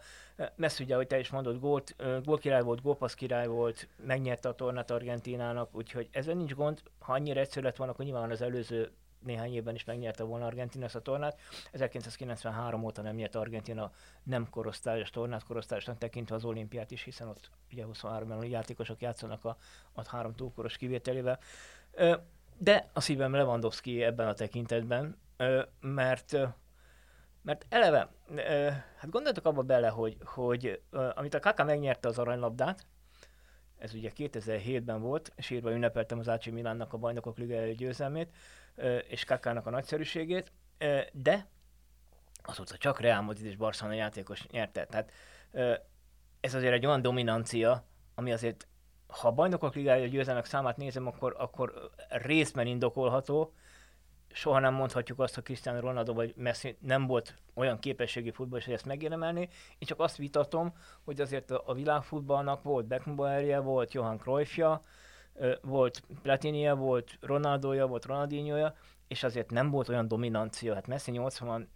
[0.56, 4.54] Messi ugye, ahogy te is mondod, gólt, gól király volt, gólpassz király volt, megnyerte a
[4.54, 6.82] tornát Argentinának, úgyhogy ezzel nincs gond.
[6.98, 8.92] Ha annyira egyszerű lett volna, akkor nyilván az előző
[9.24, 11.40] néhány évben is megnyerte volna Argentina ezt a tornát.
[11.72, 17.50] 1993 óta nem nyert Argentina nem korosztályos tornát, korosztályosnak tekintve az olimpiát is, hiszen ott
[17.72, 19.56] ugye 23 ban játékosok játszanak a,
[19.92, 21.38] a három túlkoros kivételével.
[22.58, 25.18] De a szívem Lewandowski ebben a tekintetben,
[25.80, 26.36] mert
[27.42, 28.08] Mert eleve,
[28.96, 30.82] hát gondoltok abba bele, hogy, hogy
[31.14, 32.86] amit a Kaka megnyerte az aranylabdát,
[33.78, 38.30] ez ugye 2007-ben volt, sírva ünnepeltem az AC Milánnak a bajnokok liga győzelmét,
[39.08, 40.52] és Kakának a nagyszerűségét,
[41.12, 41.46] de
[42.42, 44.84] azóta csak Real Madrid és Barcelona játékos nyerte.
[44.84, 45.12] Tehát
[46.40, 47.84] ez azért egy olyan dominancia,
[48.14, 48.66] ami azért,
[49.06, 53.54] ha a bajnokok ligája győzelmek számát nézem, akkor, akkor részben indokolható,
[54.32, 58.74] soha nem mondhatjuk azt, hogy Cristiano Ronaldo vagy Messi nem volt olyan képességi futballos, hogy
[58.74, 59.40] ezt megérdemelni.
[59.78, 60.72] Én csak azt vitatom,
[61.04, 64.80] hogy azért a világfutballnak volt Beckenbauerje, volt Johan Cruyffja,
[65.62, 68.74] volt Platinia, volt Ronaldoja, volt Ronaldinhoja,
[69.08, 70.74] és azért nem volt olyan dominancia.
[70.74, 71.68] Hát Messi 80,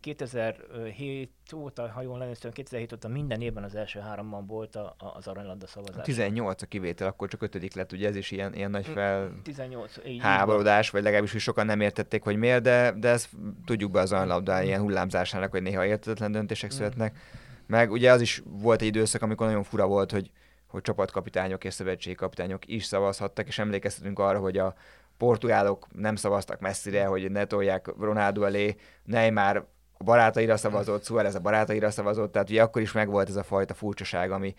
[0.00, 5.06] 2007 óta, ha jól emlékszem, 2007 óta minden évben az első háromban volt a, a,
[5.06, 6.04] az aranylabda szavazás.
[6.04, 9.96] 18 a kivétel, akkor csak ötödik lett, ugye ez is ilyen, ilyen nagy fel 18,
[10.06, 13.28] így háborodás, vagy legalábbis hogy sokan nem értették, hogy miért, de, de ezt
[13.64, 16.76] tudjuk be az aranylabda ilyen hullámzásának, hogy néha értetlen döntések mm.
[16.76, 17.18] születnek.
[17.66, 20.30] Meg ugye az is volt egy időszak, amikor nagyon fura volt, hogy
[20.72, 24.74] hogy csapatkapitányok és szövetségkapitányok is szavazhattak, és emlékeztetünk arra, hogy a
[25.16, 29.66] portugálok nem szavaztak messzire, hogy ne tolják Ronaldo elé, Neymar
[29.98, 33.74] a barátaira szavazott, Suarez a barátaira szavazott, tehát ugye akkor is megvolt ez a fajta
[33.74, 34.54] furcsaság, ami,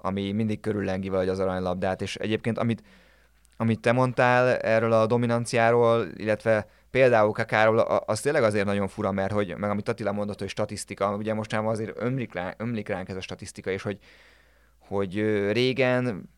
[0.00, 2.82] ami mindig körüllengi vagy az aranylabdát, és egyébként amit,
[3.56, 9.32] amit te mondtál erről a dominanciáról, illetve például Kakáról, az tényleg azért nagyon fura, mert
[9.32, 13.08] hogy, meg amit Attila mondott, hogy statisztika, ugye most már azért ömlik, rá, ömlik ránk
[13.08, 13.98] ez a statisztika, és hogy,
[14.86, 15.14] hogy
[15.52, 16.32] régen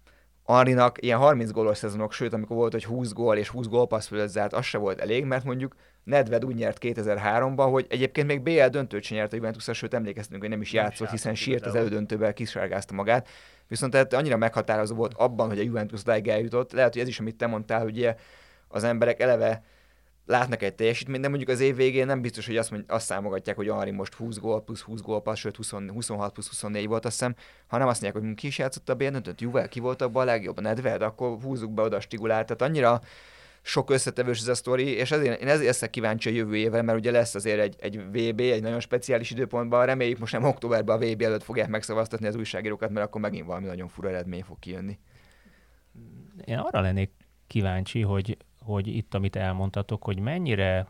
[0.45, 4.29] Arinak ilyen 30 gólos szezonok, sőt, amikor volt, hogy 20 gól és 20 gólpassz fölött
[4.29, 8.67] zárt, az se volt elég, mert mondjuk Nedved úgy nyert 2003-ban, hogy egyébként még BL
[8.67, 12.33] döntőt sem nyert a juventus sőt emlékeztünk, hogy nem is játszott, hiszen sírt az elődöntővel,
[12.33, 13.29] kisárgázta magát.
[13.69, 16.73] Viszont tehát annyira meghatározó volt abban, hogy a Juventus odáig eljutott.
[16.73, 18.15] Lehet, hogy ez is, amit te mondtál, hogy
[18.69, 19.63] az emberek eleve
[20.27, 23.57] látnak egy teljesítményt, de mondjuk az év végén nem biztos, hogy azt, mond, azt számogatják,
[23.57, 27.05] hogy Ari most 20 gól plusz 20 gól, passz, sőt 20, 26 plusz 24 volt,
[27.05, 27.35] azt hiszem,
[27.67, 30.61] hanem azt mondják, hogy ki is játszott a bérnöntött, Juve, ki volt abban a legjobb,
[30.61, 32.47] Nedved, akkor húzzuk be oda a stigulát.
[32.47, 33.01] Tehát annyira
[33.63, 36.99] sok összetevős ez a sztori, és ezért, én ezért leszek kíváncsi a jövő évben, mert
[36.99, 40.99] ugye lesz azért egy, egy VB, egy nagyon speciális időpontban, reméljük most nem októberben a
[40.99, 44.99] VB előtt fogják megszavaztatni az újságírókat, mert akkor megint valami nagyon fura eredmény fog kijönni.
[46.45, 47.11] Én arra lennék
[47.47, 50.89] kíváncsi, hogy hogy itt, amit elmondtatok, hogy mennyire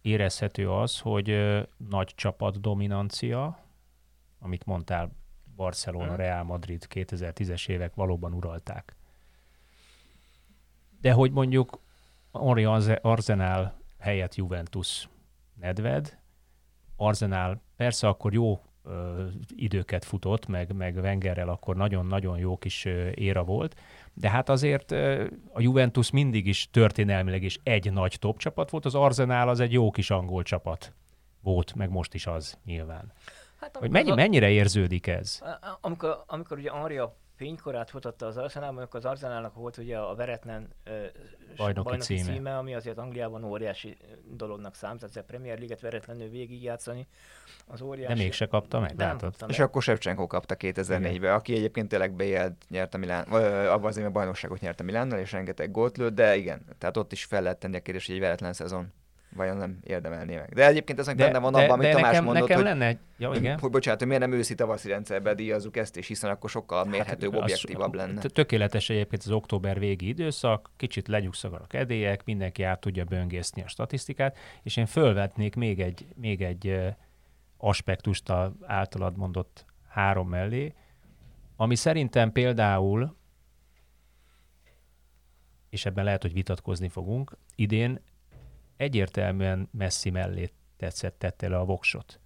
[0.00, 3.58] érezhető az, hogy nagy csapat dominancia,
[4.38, 5.10] amit mondtál,
[5.56, 6.14] Barcelona.
[6.14, 8.96] Real Madrid 2010-es évek valóban uralták.
[11.00, 11.78] De hogy mondjuk
[12.32, 12.64] Henri
[13.02, 15.08] Arsenal helyett Juventus
[15.54, 16.18] Nedved,
[16.96, 19.24] Arsenal persze akkor jó ö,
[19.56, 23.80] időket futott, meg, meg Wengerrel akkor nagyon-nagyon jó kis éra volt,
[24.14, 24.92] de hát azért
[25.52, 29.72] a Juventus mindig is történelmileg is egy nagy top csapat volt, az Arsenal az egy
[29.72, 30.92] jó kis angol csapat
[31.42, 33.12] volt, meg most is az nyilván.
[33.60, 34.14] Hát, hogy mennyi, a...
[34.14, 35.40] mennyire érződik ez?
[35.80, 40.14] Amikor, amikor ugye Henri a fénykorát futatta az Arsenalban, akkor az Arsenalnak volt ugye a
[40.14, 40.92] veretlen uh,
[41.56, 42.32] bajnoki, bajnoki címe.
[42.32, 43.96] címe, ami azért Angliában óriási
[44.30, 47.06] dolognak számít, tehát a Premier League-et veretlenül végigjátszani,
[47.66, 48.14] az óriási...
[48.14, 49.50] De mégse kapta meg, nem kapta meg.
[49.50, 53.96] És akkor Shevchenko kapta 2004-ben, aki egyébként tényleg BL nyert a Milán, vagy abban az
[53.96, 57.42] évben bajnokságot nyert a Milánnal, és rengeteg gólt lőtt, de igen, tehát ott is fel
[57.42, 58.92] lehet tenni a kérdés, hogy egy veretlen szezon
[59.34, 60.54] vajon nem érdemelné meg.
[60.54, 63.58] De egyébként ez benne van abban, amit Tamás nekem, mondott, nekem hogy, lenne, ja, igen.
[63.58, 66.86] hogy bocsánat, hogy miért nem őszi tavaszi rendszerbe díjazzuk ezt, és hiszen akkor sokkal hát,
[66.86, 68.20] mérhetőbb, hát, objektívabb lenne.
[68.20, 73.68] Tökéletes egyébként az október végi időszak, kicsit legyugszagar a kedélyek, mindenki át tudja böngészni a
[73.68, 76.78] statisztikát, és én fölvetnék még egy, még egy
[77.56, 80.74] aspektust a általad mondott három mellé,
[81.56, 83.16] ami szerintem például,
[85.70, 88.00] és ebben lehet, hogy vitatkozni fogunk, idén
[88.76, 92.20] egyértelműen messzi mellé tetszett, tette le a voksot.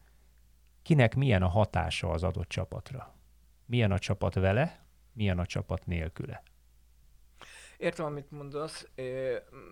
[0.82, 3.14] Kinek milyen a hatása az adott csapatra?
[3.64, 6.42] Milyen a csapat vele, milyen a csapat nélküle?
[7.76, 8.88] Értem, amit mondasz,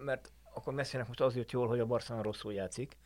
[0.05, 2.97] mert akkor Messinek most az jött jól, hogy a Barcelona rosszul játszik.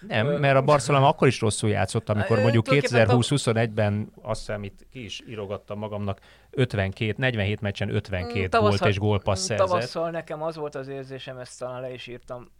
[0.00, 5.04] Nem, mert a Barcelona akkor is rosszul játszott, amikor mondjuk 2020-21-ben azt hiszem, itt ki
[5.04, 9.66] is írogattam magamnak, 52, 47 meccsen 52 mm, tavasszal, volt és gólpassz szerzett.
[9.66, 12.50] Tavasszal nekem az volt az érzésem, ezt talán le is írtam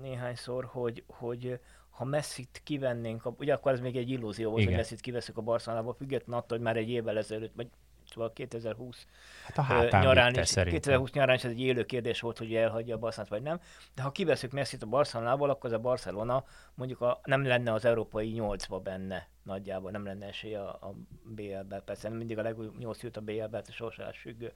[0.00, 4.72] néhányszor, hogy, hogy ha Messi-t kivennénk, ugye akkor ez még egy illúzió volt, Igen.
[4.72, 7.68] hogy Messi-t kiveszünk a Barcelonába, függetlenül attól, hogy már egy évvel ezelőtt, vagy
[8.10, 9.06] szóval 2020
[9.54, 12.98] hát a nyarán is, 2020 nyarán is ez egy élő kérdés volt, hogy elhagyja a
[12.98, 13.60] Barcelonát vagy nem,
[13.94, 17.84] de ha kiveszünk Messi-t a Barcelonából, akkor az a Barcelona mondjuk a, nem lenne az
[17.84, 23.02] európai nyolcba benne nagyjából, nem lenne esélye a, a BL-be, persze mindig a legújabb nyolc
[23.02, 24.52] jut a BL-be, a sorsás függő.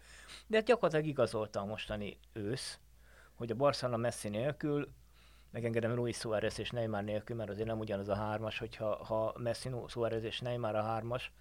[0.47, 2.79] De hát gyakorlatilag igazolta a mostani ősz,
[3.35, 4.89] hogy a Barcelona Messi nélkül
[5.53, 9.71] megengedem Luis Suárez és Neymar nélkül, mert azért nem ugyanaz a hármas, hogyha ha Messi,
[9.89, 11.33] Suárez és Neymar a hármas,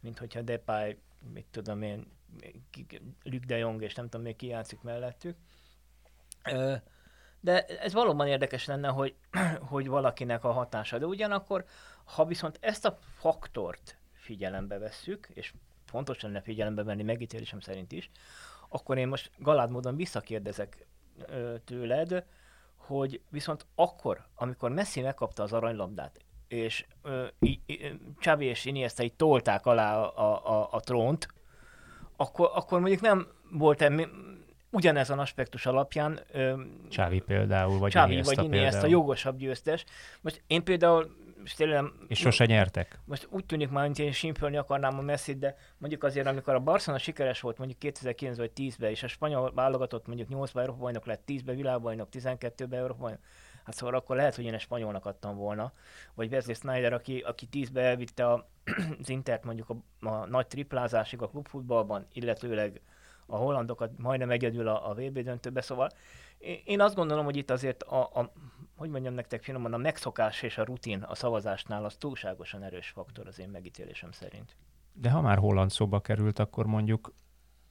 [0.00, 0.98] mint hogyha Depay,
[1.32, 2.06] mit tudom én,
[3.22, 5.36] Luke de Jong és nem tudom még ki játszik mellettük.
[7.40, 9.14] De ez valóban érdekes lenne, hogy,
[9.72, 10.98] hogy valakinek a hatása.
[10.98, 11.64] De ugyanakkor,
[12.04, 18.10] ha viszont ezt a faktort figyelembe vesszük, és fontos lenne figyelembe venni megítélésem szerint is,
[18.68, 20.86] akkor én most galád módon visszakérdezek
[21.64, 22.24] tőled,
[22.86, 26.86] hogy viszont akkor, amikor Messi megkapta az aranylabdát, és
[28.18, 31.28] Csavi és Iniesta így tolták alá a, a, a trónt,
[32.16, 34.08] akkor, akkor mondjuk nem volt -e
[34.70, 36.20] ugyanezen aspektus alapján...
[36.88, 39.84] Csávi például, vagy Csávi Iniesta vagy Iniesta jogosabb győztes.
[40.20, 42.98] Most én például és tényleg, és sose nyertek.
[43.04, 46.60] Most úgy tűnik már, hogy én simpölni akarnám a messi de mondjuk azért, amikor a
[46.60, 51.06] Barcelona sikeres volt mondjuk 2009 vagy 10-ben, és a spanyol válogatott mondjuk 8 Európa bajnok
[51.06, 53.20] lett, 10-ben világbajnok, 12-ben Európa bajnok,
[53.64, 55.72] hát szóval akkor lehet, hogy én egy spanyolnak adtam volna.
[56.14, 58.48] Vagy Wesley Snyder, aki, aki 10-be elvitte a,
[59.00, 62.80] az Intert mondjuk a, a nagy triplázásig a klubfutballban, illetőleg
[63.26, 65.90] a hollandokat majdnem egyedül a, a VB döntőbe, szóval
[66.64, 68.32] én azt gondolom, hogy itt azért a, a
[68.76, 73.26] hogy mondjam nektek finoman, a megszokás és a rutin a szavazásnál az túlságosan erős faktor
[73.26, 74.56] az én megítélésem szerint.
[74.92, 77.14] De ha már holland szóba került, akkor mondjuk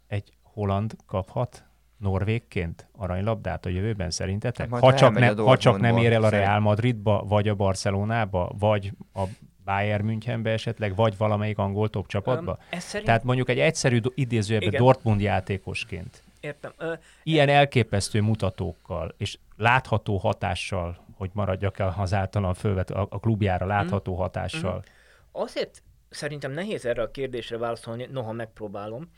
[0.08, 1.66] egy holland kaphat
[1.98, 4.70] norvégként aranylabdát a jövőben szerintetek?
[4.70, 8.52] Hát ha csak, ne, ha csak nem ér el a Real Madridba, vagy a Barcelonába,
[8.60, 9.24] vagy a
[9.64, 12.52] Bayern Münchenbe esetleg, vagy valamelyik angol top csapatba?
[12.52, 13.06] Um, szerint...
[13.06, 16.24] Tehát mondjuk egy egyszerű idézőjebben Dortmund játékosként.
[16.41, 16.71] Értem.
[16.80, 23.19] Uh, Ilyen elképesztő mutatókkal, és látható hatással, hogy maradjak el az általán fölvet a, a
[23.19, 24.17] klubjára látható mm.
[24.17, 24.75] hatással.
[24.75, 24.91] Mm.
[25.32, 29.12] Azért szerintem nehéz erre a kérdésre válaszolni, noha megpróbálom,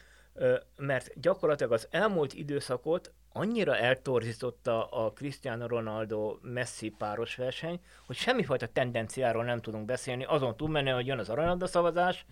[0.75, 8.67] mert gyakorlatilag az elmúlt időszakot annyira eltorzította a Cristiano Ronaldo Messi páros verseny, hogy semmifajta
[8.67, 12.25] tendenciáról nem tudunk beszélni, azon túlmenni, hogy jön az aranyabda szavazás,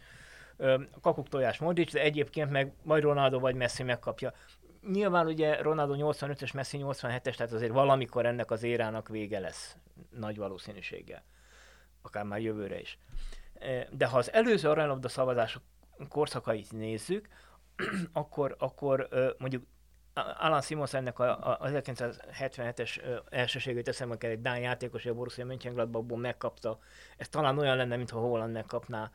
[1.01, 4.34] kakuk tojás Modric, de egyébként meg majd Ronaldo vagy Messi megkapja.
[4.88, 9.76] Nyilván ugye Ronaldo 85-ös, Messi 87-es, tehát azért valamikor ennek az érának vége lesz,
[10.10, 11.24] nagy valószínűséggel.
[12.02, 13.00] Akár már jövőre is.
[13.91, 15.62] De ha az előző aranylabda szavazások
[16.10, 17.28] korszakait nézzük,
[18.13, 19.63] akkor, akkor mondjuk
[20.13, 26.17] Alan Simons ennek a, a, 1977-es elsőségét eszembe kell egy Dán játékos, a Borussia Mönchengladbachból
[26.17, 26.80] megkapta.
[27.17, 29.12] Ez talán olyan lenne, mintha Holland megkapná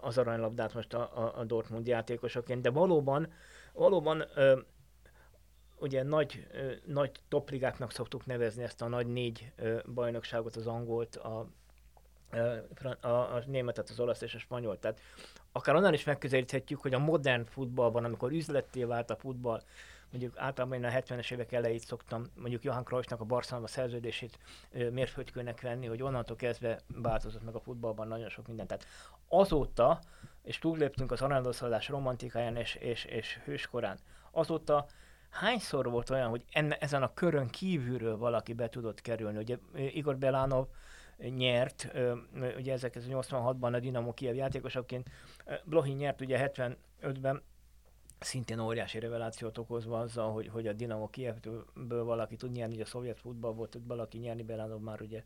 [0.00, 3.32] az aranylabdát most a, a, a Dortmund játékosoként, de valóban,
[3.72, 4.24] valóban
[5.80, 6.46] ugye nagy,
[6.84, 9.52] nagy topligáknak szoktuk nevezni ezt a nagy négy
[9.94, 11.46] bajnokságot, az angolt, a,
[13.00, 14.78] a, a németet, az olasz és a spanyol.
[14.78, 15.00] Tehát
[15.52, 19.62] akár onnan is megközelíthetjük, hogy a modern futballban, amikor üzletté vált a futball,
[20.10, 24.38] mondjuk általában én a 70-es évek elejét szoktam mondjuk Johan Cruyffnak a Barcelona szerződését
[24.70, 28.66] mérföldkőnek venni, hogy onnantól kezdve változott meg a futballban nagyon sok minden.
[28.66, 28.86] Tehát
[29.28, 30.00] azóta,
[30.42, 33.98] és túlléptünk az aranyadószalás romantikáján és, és, és hőskorán,
[34.30, 34.86] azóta
[35.30, 39.38] hányszor volt olyan, hogy enne, ezen a körön kívülről valaki be tudott kerülni?
[39.38, 40.66] Ugye Igor Belánov
[41.18, 41.88] nyert,
[42.56, 45.10] ugye 1986-ban a Dinamo Kiev játékosaként,
[45.64, 47.42] Blohin nyert ugye 75-ben,
[48.20, 52.86] szintén óriási revelációt okozva azzal, hogy, hogy a Dinamo Kievből valaki tud nyerni, ugye a
[52.86, 55.24] szovjet futball tud valaki nyerni, Belánov már ugye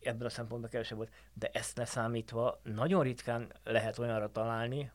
[0.00, 4.90] ebből a szempontból kevesebb volt, de ezt leszámítva nagyon ritkán lehet olyanra találni,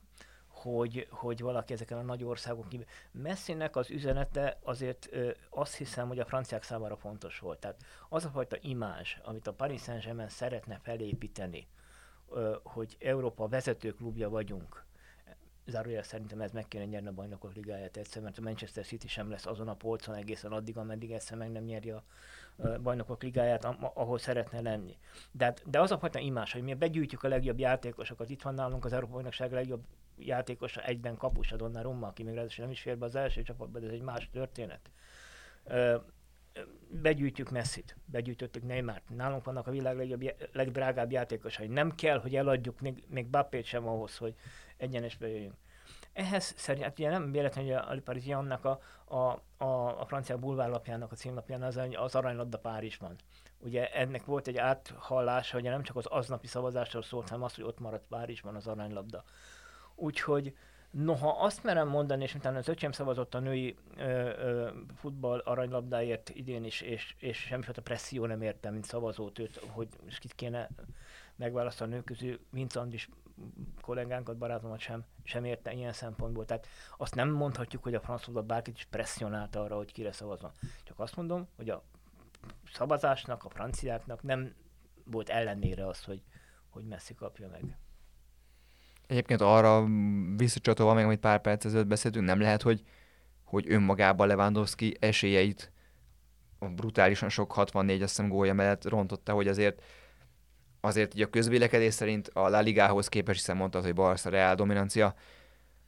[0.62, 2.86] hogy, hogy valaki ezeken a nagy országok kívül.
[3.12, 7.60] Messzinek az üzenete azért ö, azt hiszem, hogy a franciák számára fontos volt.
[7.60, 11.67] Tehát az a fajta imázs, amit a Paris Saint-Germain szeretne felépíteni,
[12.30, 14.86] ö, hogy Európa vezető klubja vagyunk,
[15.65, 19.30] zárójel szerintem ez meg kéne nyerni a bajnokok ligáját egyszer, mert a Manchester City sem
[19.30, 22.04] lesz azon a polcon egészen addig, ameddig egyszer meg nem nyeri a
[22.82, 24.97] bajnokok ligáját, ahol szeretne lenni.
[25.32, 28.54] De, hát, de az a fajta imás, hogy mi begyűjtjük a legjobb játékosokat, itt van
[28.54, 29.84] nálunk az Európai Bajnokság legjobb
[30.25, 33.79] játékosa, egyben kapus a Donnarumma, aki még ráadásul nem is fér be az első csapatba,
[33.79, 34.91] de ez egy más történet.
[35.63, 35.95] Ö,
[36.89, 41.67] begyűjtjük Messit, begyűjtöttük Neymart, nálunk vannak a világ legjobb, legdrágább játékosai.
[41.67, 44.36] Nem kell, hogy eladjuk még, még Bappét sem ahhoz, hogy
[44.77, 45.55] egyenesbe jöjjünk.
[46.13, 50.38] Ehhez szerint, hát ugye nem véletlenül, hogy a Le Parisien-nak a, a, a, a francia
[50.38, 53.15] bulvárlapjának a címlapján az, az aranylabda Párizsban.
[53.57, 57.63] Ugye ennek volt egy áthallása, hogy nem csak az aznapi szavazásról szólt, hanem az, hogy
[57.63, 59.24] ott maradt Párizsban az aranylabda.
[60.02, 60.56] Úgyhogy
[60.91, 66.30] Noha azt merem mondani, és utána az öcsém szavazott a női ö, ö, futball aranylabdáért
[66.30, 69.88] idén is, és, és semmifajta presszió nem értem, mint szavazót őt, hogy
[70.20, 70.70] kit kéne
[71.36, 73.10] megválasztani a nők közül, Vince Andris
[73.82, 76.45] kollégánkat, barátomat sem, sem érte ilyen szempontból.
[76.45, 80.52] Tehát azt nem mondhatjuk, hogy a francia bárkit is presszionálta arra, hogy kire szavazon.
[80.84, 81.84] Csak azt mondom, hogy a
[82.74, 84.56] szavazásnak, a franciáknak nem
[85.06, 86.22] volt ellenére az, hogy,
[86.70, 87.78] hogy Messi kapja meg.
[89.12, 89.86] Egyébként arra
[90.36, 92.82] visszacsatolva meg, amit pár perc ezelőtt beszéltünk, nem lehet, hogy,
[93.43, 95.72] hogy önmagában Lewandowski esélyeit
[96.59, 99.84] a brutálisan sok 64 azt hiszem gólya mellett rontotta, hogy azért
[100.82, 105.16] azért így a közvélekedés szerint a La Ligához képest, hiszen mondtad, hogy Barca Real dominancia,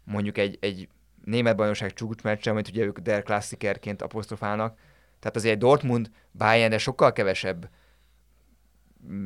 [0.03, 0.87] mondjuk egy, egy
[1.25, 4.77] német bajnokság csúcsmeccse, amit ugye ők Der Klassikerként apostrofálnak,
[5.19, 7.69] tehát azért Dortmund Bayern, sokkal kevesebb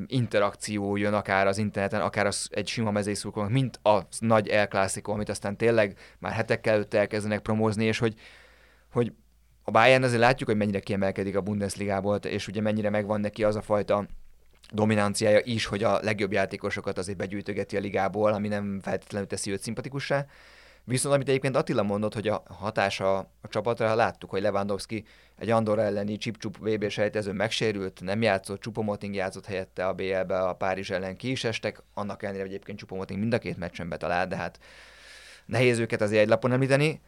[0.08, 4.68] interakció jön akár az interneten, akár az egy sima mezészurkolónak, mint a nagy El
[5.04, 8.16] amit aztán tényleg már hetekkel előtt elkezdenek promózni, és hogy,
[8.92, 9.14] hogy
[9.64, 13.56] a Bayern azért látjuk, hogy mennyire kiemelkedik a Bundesligából, és ugye mennyire megvan neki az
[13.56, 14.08] a fajta
[14.72, 19.62] dominanciája is, hogy a legjobb játékosokat azért begyűjtögeti a ligából, ami nem feltétlenül teszi őt
[19.62, 20.26] szimpatikussá.
[20.90, 25.06] Viszont amit egyébként Attila mondott, hogy a hatása a csapatra, láttuk, hogy Lewandowski
[25.38, 30.54] egy Andorra elleni csip VB sejtező megsérült, nem játszott, Csupomoting játszott helyette a BL-be, a
[30.54, 34.36] Párizs ellen ki is estek, annak ellenére egyébként Csupomoting mind a két meccsen betalált, de
[34.36, 34.60] hát
[35.46, 37.02] nehéz őket azért egy lapon említeni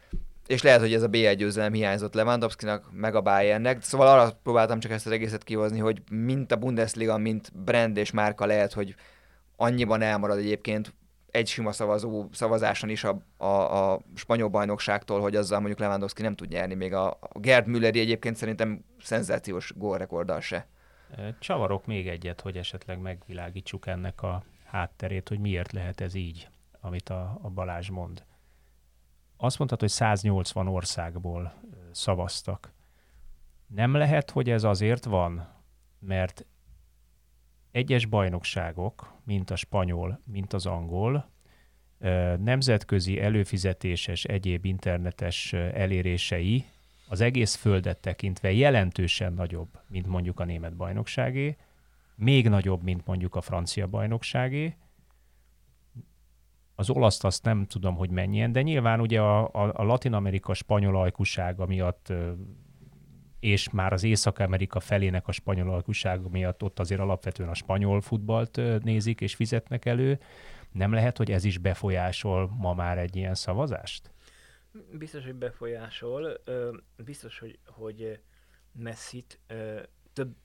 [0.50, 3.84] és lehet, hogy ez a B1 győzelem hiányzott Lewandowskinak, meg a Bayernnek.
[3.84, 8.12] Szóval arra próbáltam csak ezt az egészet kihozni, hogy mint a Bundesliga, mint brand és
[8.12, 8.96] márka lehet, hogy
[9.56, 10.94] annyiban elmarad egyébként
[11.32, 16.36] egy sima szavazó szavazáson is a, a, a spanyol bajnokságtól, hogy azzal mondjuk Lewandowski nem
[16.36, 20.68] tud nyerni, még a, a Gerd Mülleri egyébként szerintem szenzációs gólrekorddal se.
[21.40, 26.50] Csavarok még egyet, hogy esetleg megvilágítsuk ennek a hátterét, hogy miért lehet ez így,
[26.82, 28.24] amit a, a Balázs mond
[29.42, 31.54] azt mondtad, hogy 180 országból
[31.92, 32.74] szavaztak.
[33.68, 35.48] Nem lehet, hogy ez azért van,
[36.00, 36.46] mert
[37.72, 41.30] egyes bajnokságok, mint a spanyol, mint az angol,
[42.38, 46.66] nemzetközi előfizetéses, egyéb internetes elérései
[47.08, 51.58] az egész földet tekintve jelentősen nagyobb, mint mondjuk a német bajnokságé,
[52.16, 54.76] még nagyobb, mint mondjuk a francia bajnokságé,
[56.76, 60.96] az olaszt azt nem tudom, hogy mennyien, de nyilván ugye a, a, a Latin-Amerika spanyol
[60.96, 62.14] ajkusága miatt
[63.40, 68.62] és már az Észak-Amerika felének a spanyol alkusága miatt ott azért alapvetően a spanyol futballt
[68.84, 70.20] nézik és fizetnek elő.
[70.72, 74.12] Nem lehet, hogy ez is befolyásol ma már egy ilyen szavazást?
[74.92, 76.42] Biztos, hogy befolyásol.
[76.96, 78.20] Biztos, hogy, hogy
[78.72, 79.40] Messit
[80.14, 80.36] több,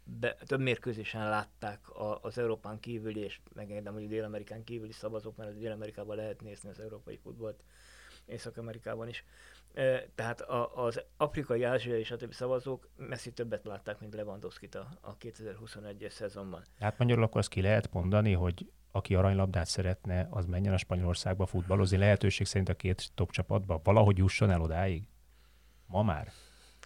[0.46, 6.16] több mérkőzésen látták a, az Európán kívüli, és megengedem, hogy Dél-Amerikán kívüli szavazók, mert Dél-Amerikában
[6.16, 7.64] lehet nézni az európai futballt,
[8.26, 9.24] Észak-Amerikában is.
[10.14, 14.88] Tehát a, az afrikai, ázsiai és a többi szavazók messzi többet látták, mint lewandowski a,
[15.00, 16.62] a 2021-es szezonban.
[16.80, 21.46] Hát magyarul akkor azt ki lehet mondani, hogy aki aranylabdát szeretne, az menjen a Spanyolországba
[21.46, 25.08] futballozni, lehetőség szerint a két top csapatba, valahogy jusson el odáig?
[25.86, 26.32] Ma már?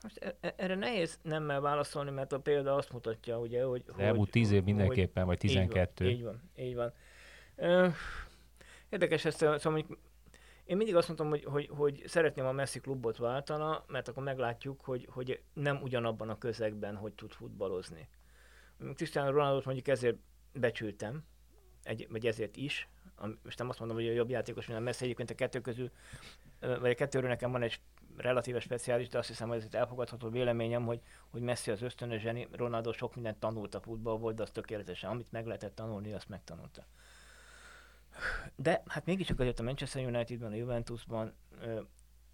[0.03, 3.84] Most e, e, erre nehéz nemmel válaszolni, mert a példa azt mutatja, ugye, hogy...
[3.97, 6.09] De elmúlt tíz év mindenképpen, vagy tizenkettő.
[6.09, 6.93] Így van, így van.
[7.59, 7.95] Így van.
[8.89, 9.95] Érdekes ezt, szóval
[10.69, 14.81] én mindig azt mondtam, hogy, hogy, hogy szeretném a Messi klubot váltana, mert akkor meglátjuk,
[14.81, 18.09] hogy, hogy nem ugyanabban a közegben, hogy tud futballozni.
[18.95, 20.16] Cristiano Ronaldo mondjuk ezért
[20.53, 21.25] becsültem,
[21.83, 22.89] egy, vagy ezért is,
[23.43, 25.91] most nem azt mondom, hogy a jobb játékos, mint a Messi, egyébként a kettő közül,
[26.61, 27.81] vagy a kettőről nekem van egy
[28.16, 32.23] relatíve speciális, de azt hiszem, hogy ez egy elfogadható véleményem, hogy, hogy Messi az ösztönös
[32.23, 36.29] zseni, Ronaldo sok mindent tanult a futballból, de az tökéletesen, amit meg lehetett tanulni, azt
[36.29, 36.87] megtanulta.
[38.57, 41.35] De hát mégiscsak azért a Manchester Unitedban, a Juventusban,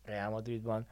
[0.02, 0.86] Real Madridban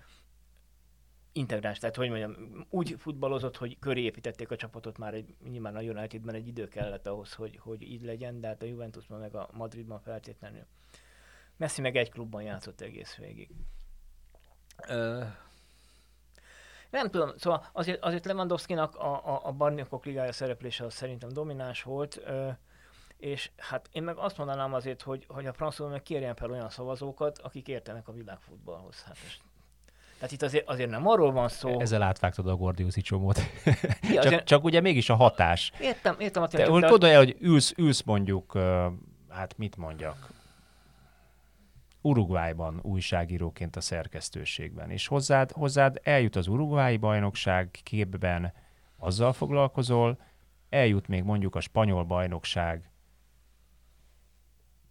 [1.32, 5.80] integráns, tehát hogy mondjam, úgy futballozott, hogy köré építették a csapatot már egy, nyilván a
[5.80, 9.49] Unitedben egy idő kellett ahhoz, hogy, hogy így legyen, de hát a Juventusban meg a
[9.53, 10.66] Madridban feltétlenül.
[11.57, 13.51] Messi meg egy klubban játszott egész végig.
[14.88, 15.24] Ö,
[16.90, 21.82] nem tudom, szóval azért, azért Lewandowski-nak a, a, a Barnyokok ligája szereplése az szerintem domináns
[21.82, 22.51] volt, ö,
[23.23, 26.70] és hát én meg azt mondanám azért, hogy, hogy a francia meg kérjen fel olyan
[26.70, 29.03] szavazókat, akik értenek a világfutballhoz.
[29.03, 29.41] Hát most
[30.14, 31.81] tehát itt azért, azért nem arról van szó.
[31.81, 33.41] Ezzel átvágtad a Gordiuszi csomót.
[34.03, 34.45] Ja, csak, azért...
[34.45, 35.73] csak ugye mégis a hatás.
[35.81, 36.47] Értem, értem.
[36.47, 38.59] Te, hogy tudod, hogy ülsz, ülsz mondjuk,
[39.29, 40.31] hát mit mondjak,
[42.01, 48.53] Uruguayban újságíróként a szerkesztőségben, és hozzád, hozzád eljut az Uruguayi bajnokság képben,
[48.99, 50.18] azzal foglalkozol,
[50.68, 52.91] eljut még mondjuk a spanyol bajnokság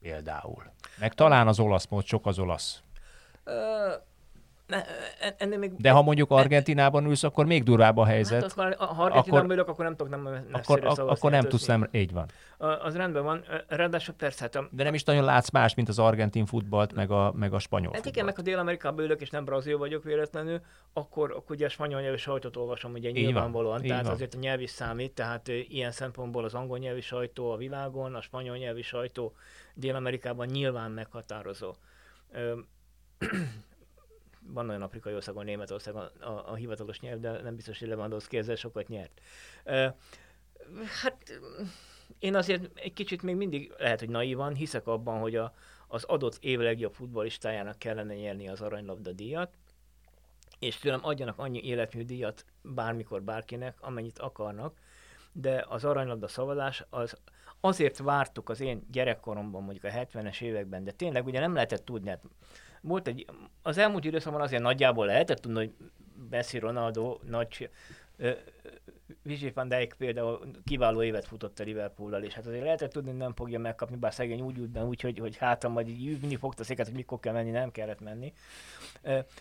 [0.02, 0.64] például.
[1.00, 2.82] Meg talán az olasz mód, sok az olasz.
[3.44, 3.92] Ö,
[5.38, 5.76] ennél még...
[5.76, 8.42] De ha mondjuk Argentinában ülsz, akkor még durvább a helyzet.
[8.42, 11.66] Hát, akkor, ha Argentinában akkor, ülök, akkor nem tudok nem akkor, ak- akkor nem tudsz
[11.66, 12.26] nem, így van.
[12.58, 13.44] Az rendben van.
[13.68, 14.68] Ráadásul persze, hát a...
[14.72, 17.92] De nem is nagyon látsz más, mint az argentin futballt, meg a, meg a spanyol
[17.94, 20.62] Hát igen, meg ha Dél-Amerikában ülök, és nem brazil vagyok véletlenül,
[20.94, 23.82] akkor, akkor ugye a spanyol nyelvű sajtót olvasom, ugye nyilvánvalóan.
[23.82, 24.14] Tehát van.
[24.14, 28.22] azért a nyelv is számít, tehát ilyen szempontból az angol nyelvi sajtó a világon, a
[28.22, 29.34] spanyol nyelvi sajtó
[29.74, 31.76] Dél-Amerikában nyilván meghatározó
[34.48, 37.88] van olyan afrikai ország, ahol Németország a, a, a hivatalos nyelv, de nem biztos, hogy
[37.88, 39.22] Lewandowski ezzel sokat nyert.
[39.66, 39.94] Uh,
[41.02, 41.42] hát
[42.20, 45.54] én azért egy kicsit még mindig lehet, hogy naívan hiszek abban, hogy a,
[45.88, 49.54] az adott év legjobb futballistájának kellene nyerni az aranylabda díjat,
[50.60, 54.78] és tőlem adjanak annyi életmű díjat bármikor bárkinek, amennyit akarnak,
[55.32, 57.18] de az aranylabda szavazás az
[57.60, 62.10] azért vártuk az én gyerekkoromban, mondjuk a 70-es években, de tényleg ugye nem lehetett tudni,
[62.10, 62.24] hát
[62.82, 63.26] volt egy,
[63.62, 65.74] az elmúlt időszakban azért nagyjából lehetett tudni, hogy
[66.30, 67.70] Messi, Ronaldo, nagy
[69.24, 73.20] Vizsi van Dijk például kiváló évet futott a Liverpool-al, és hát azért lehetett tudni, hogy
[73.20, 76.38] nem fogja megkapni, bár szegény úgy ült be, úgy, hogy, hogy hátam majd így mindig
[76.38, 78.34] fogta széket, hogy mikor kell menni, nem kellett menni.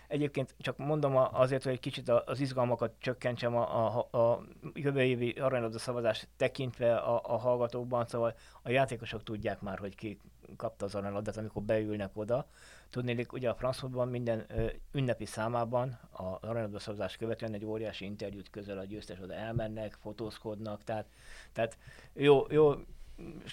[0.09, 4.43] Egyébként csak mondom azért, hogy egy kicsit az izgalmakat csökkentsem a, a, a
[4.74, 10.18] jövő évi aranylabda szavazás tekintve a, a hallgatókban, szóval a játékosok tudják már, hogy ki
[10.57, 12.46] kapta az aranylabdát, amikor beülnek oda.
[12.90, 18.51] Tudni, ugye a francfutban minden ö, ünnepi számában a aranylabda szavazás követően egy óriási interjút
[18.51, 21.07] közel a győztes oda elmennek, fotózkodnak, tehát,
[21.53, 21.78] tehát
[22.12, 22.74] jó, jó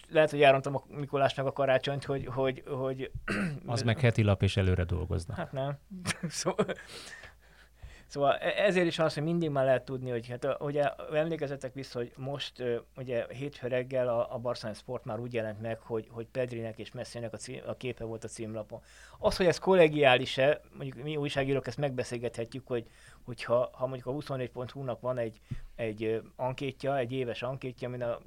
[0.09, 2.25] lehet, hogy elrontam a Mikulás meg a karácsonyt, hogy...
[2.25, 3.11] hogy, hogy
[3.65, 5.37] az meg heti lap és előre dolgoznak.
[5.37, 5.77] Hát nem.
[6.29, 6.65] szóval,
[8.07, 11.73] Szóval e- ezért is van az, hogy mindig már lehet tudni, hogy hát ugye emlékezetek
[11.73, 12.63] vissza, hogy most
[12.97, 16.91] ugye hétfő reggel a, a Barcelona Sport már úgy jelent meg, hogy, hogy Pedrinek és
[16.91, 18.81] Messinek a, cím, a képe volt a címlapon.
[19.19, 22.87] Az, hogy ez kollegiális-e, mondjuk mi újságírók ezt megbeszélgethetjük, hogy
[23.23, 25.41] hogyha ha mondjuk a 24.hu-nak van egy,
[25.75, 28.19] egy ankétja, egy éves ankétja, amin a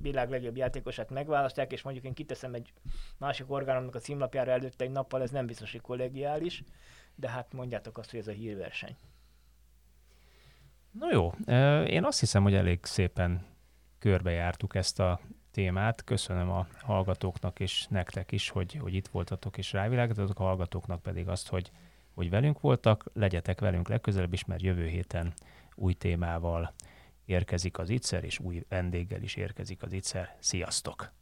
[0.00, 2.72] világ legjobb játékosát megválasztják, és mondjuk én kiteszem egy
[3.18, 6.62] másik orgánumnak a címlapjára előtte egy nappal, ez nem biztos, hogy kollegiális
[7.16, 8.96] de hát mondjátok azt, hogy ez a hírverseny.
[10.90, 11.32] No jó,
[11.86, 13.46] én azt hiszem, hogy elég szépen
[13.98, 16.04] körbejártuk ezt a témát.
[16.04, 21.28] Köszönöm a hallgatóknak és nektek is, hogy, hogy itt voltatok és rávilágítottatok, a hallgatóknak pedig
[21.28, 21.70] azt, hogy,
[22.14, 23.04] hogy velünk voltak.
[23.12, 25.32] Legyetek velünk legközelebb is, mert jövő héten
[25.74, 26.74] új témával
[27.24, 30.36] érkezik az ITSZER, és új vendéggel is érkezik az ITSZER.
[30.38, 31.12] Sziasztok!